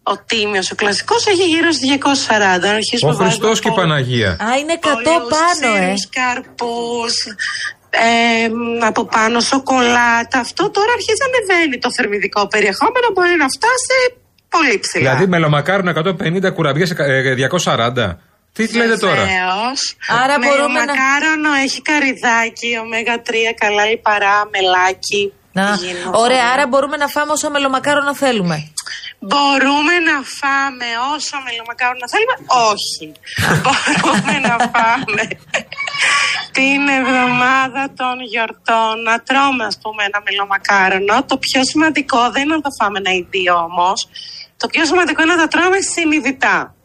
ο 0.03 0.13
τίμιος, 0.29 0.71
ο 0.71 0.75
κλασικός 0.75 1.25
έχει 1.27 1.43
γύρω 1.53 1.71
στου 1.71 1.85
240. 1.87 2.67
Αν 2.69 2.75
αρχίσουμε 2.75 3.11
Ο 3.11 3.15
Χριστός 3.15 3.59
και 3.59 3.69
η 3.69 3.71
Παναγία. 3.79 4.29
Α, 4.45 4.47
είναι 4.61 4.73
100 4.73 5.19
πάνω, 5.35 5.75
ε. 5.75 5.93
καρπούς, 6.17 7.13
ε, 7.89 8.45
από 8.85 9.01
πάνω 9.05 9.39
σοκολάτα. 9.39 10.37
Αυτό 10.45 10.63
τώρα 10.77 10.91
αρχίζει 10.97 11.19
να 11.23 11.27
ανεβαίνει 11.31 11.77
το 11.83 11.89
θερμιδικό 11.95 12.41
περιεχόμενο. 12.47 13.07
Μπορεί 13.13 13.35
να 13.43 13.47
φτάσει 13.55 13.97
πολύ 14.55 14.79
ψηλά. 14.79 15.01
Δηλαδή 15.03 15.27
μελομακάρονο 15.27 15.91
150 15.91 16.51
κουραμπιές 16.53 16.93
240. 16.93 18.17
Τι 18.53 18.63
λέτε 18.77 18.97
τώρα; 18.97 19.15
Βεβαίως. 19.15 19.79
Άρα 20.23 20.39
Με 20.39 20.45
μπορούμε 20.45 20.79
να- 20.79 20.85
μακάρονο 20.85 21.51
έχει 21.63 21.81
καριδάκι, 21.81 22.69
ωμέγα 22.83 23.15
3, 23.21 23.51
καλά 23.63 23.83
λιπαρά, 23.85 24.35
μελάκι. 24.53 25.23
Να. 25.57 25.65
υγιεινό. 25.81 26.09
Ωραία, 26.23 26.45
άρα 26.53 26.67
μπορούμε 26.67 26.97
να 26.97 27.07
φάμε 27.07 27.31
όσα 27.31 27.49
μελομακάρονα 27.49 28.13
θέλουμε. 28.23 28.57
Μπορούμε 29.29 29.93
να 30.09 30.15
φάμε 30.39 30.87
όσο 31.15 31.35
μελομακάρονα 31.45 32.07
θέλουμε; 32.13 32.35
Όχι. 32.71 33.05
Μπορούμε 33.63 34.35
να 34.47 34.55
φάμε 34.73 35.23
την 36.57 36.81
εβδομάδα 36.99 37.83
των 37.99 38.15
γιορτών 38.31 38.93
να 39.07 39.15
τρώμε 39.27 39.63
ας 39.71 39.77
πούμε 39.81 40.01
ένα 40.09 40.19
μελομακάρονο. 40.27 41.15
Το 41.31 41.35
πιο 41.45 41.61
σημαντικό 41.71 42.19
δεν 42.33 42.41
είναι 42.43 42.55
να 42.55 42.61
τα 42.61 42.71
φάμε 42.79 42.97
ένα 43.03 43.11
ίδιο 43.21 43.53
όμως. 43.69 43.99
Το 44.63 44.67
πιο 44.71 44.85
σημαντικό 44.85 45.21
είναι 45.23 45.33
να 45.35 45.39
τα 45.41 45.47
τρώμε 45.47 45.77
συνειδητά. 45.95 46.75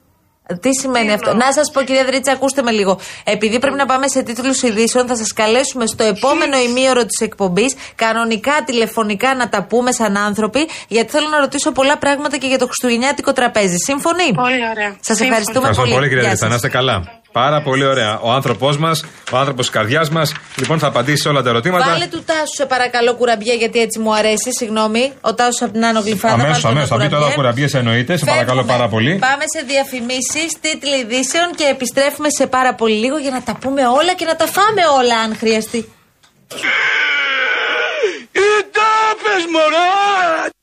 Τι 0.60 0.70
σημαίνει 0.80 1.12
αυτό; 1.12 1.34
Να 1.34 1.52
σας 1.52 1.70
πω, 1.70 1.82
κυρία 1.82 2.04
Δρίτσα, 2.04 2.32
ακούστε 2.32 2.62
με 2.62 2.70
λίγο. 2.70 3.00
Επειδή 3.24 3.58
πρέπει 3.58 3.76
να 3.76 3.86
πάμε 3.86 4.08
σε 4.08 4.22
τίτλους 4.22 4.62
ειδήσεων, 4.62 5.06
θα 5.06 5.16
σας 5.16 5.32
καλέσουμε 5.32 5.86
στο 5.86 6.04
επόμενο 6.04 6.58
ημίωρο 6.58 7.04
της 7.04 7.20
εκπομπής, 7.20 7.74
κανονικά 7.94 8.52
τηλεφωνικά 8.64 9.34
να 9.34 9.48
τα 9.48 9.62
πούμε 9.62 9.92
σαν 9.92 10.16
άνθρωποι, 10.16 10.68
γιατί 10.88 11.10
θέλω 11.10 11.28
να 11.28 11.38
ρωτήσω 11.38 11.72
πολλά 11.72 11.98
πράγματα 11.98 12.36
και 12.36 12.46
για 12.46 12.58
το 12.58 12.64
χριστουγεννιάτικο 12.64 13.32
τραπέζι. 13.32 13.76
Σύμφωνοι; 13.76 14.32
Πολύ 14.34 14.68
ωραία. 14.70 14.96
Σας 15.00 15.20
ευχαριστούμε 15.20 15.58
Ευχαριστώ 15.58 15.82
πολύ. 15.82 15.94
πολύ, 15.94 16.08
κυρία 16.08 16.22
Γεια 16.22 16.30
Δρίτσα. 16.30 16.44
σας. 16.44 16.48
Να 16.50 16.54
είστε 16.54 16.68
καλά. 16.68 17.17
Πάρα 17.32 17.62
πολύ 17.62 17.84
ωραία. 17.84 18.18
Ο 18.20 18.32
άνθρωπός 18.32 18.78
μας, 18.78 19.04
ο 19.32 19.36
άνθρωπος 19.36 19.66
της 19.66 19.74
καρδιάς 19.74 20.08
μας, 20.10 20.32
λοιπόν 20.56 20.78
θα 20.78 20.86
απαντήσει 20.86 21.22
σε 21.22 21.28
όλα 21.28 21.42
τα 21.42 21.48
ερωτήματα. 21.48 21.90
Βάλε 21.90 22.06
του 22.06 22.22
Τάσου, 22.24 22.54
σε 22.56 22.66
παρακαλώ, 22.66 23.14
κουραμπιέ, 23.14 23.54
γιατί 23.54 23.80
έτσι 23.80 23.98
μου 23.98 24.14
αρέσει. 24.14 24.52
Συγγνώμη. 24.58 25.12
Ο 25.20 25.34
Τάσο 25.34 25.64
από 25.64 25.72
την 25.72 25.84
Άνω 25.84 26.00
Γλυφάδα. 26.00 26.34
Αμέσως, 26.34 26.52
βάζει 26.52 26.66
ένα 26.66 26.76
αμέσω. 26.76 26.94
Θα 26.94 27.00
πει 27.00 27.08
τώρα 27.08 27.16
κουραμπιέ. 27.16 27.34
κουραμπιές 27.34 27.74
εννοείται. 27.74 28.16
Σε 28.16 28.24
Φεύγουμε. 28.24 28.44
παρακαλώ 28.44 28.64
πάρα 28.72 28.88
πολύ. 28.88 29.18
Πάμε 29.18 29.44
σε 29.54 29.60
διαφημίσεις, 29.72 30.48
τίτλοι 30.60 30.96
ειδήσεων 31.02 31.54
και 31.54 31.64
επιστρέφουμε 31.64 32.28
σε 32.30 32.46
πάρα 32.46 32.74
πολύ 32.74 32.94
λίγο 32.94 33.18
για 33.18 33.30
να 33.30 33.42
τα 33.42 33.54
πούμε 33.60 33.86
όλα 33.86 34.14
και 34.14 34.24
να 34.24 34.36
τα 34.36 34.46
φάμε 34.46 34.82
όλα, 34.98 35.16
αν 35.24 35.36
χρειαστεί. 35.36 35.78
Οι 38.38 38.50
τάπες 38.76 39.42
μωρέ 39.52 40.56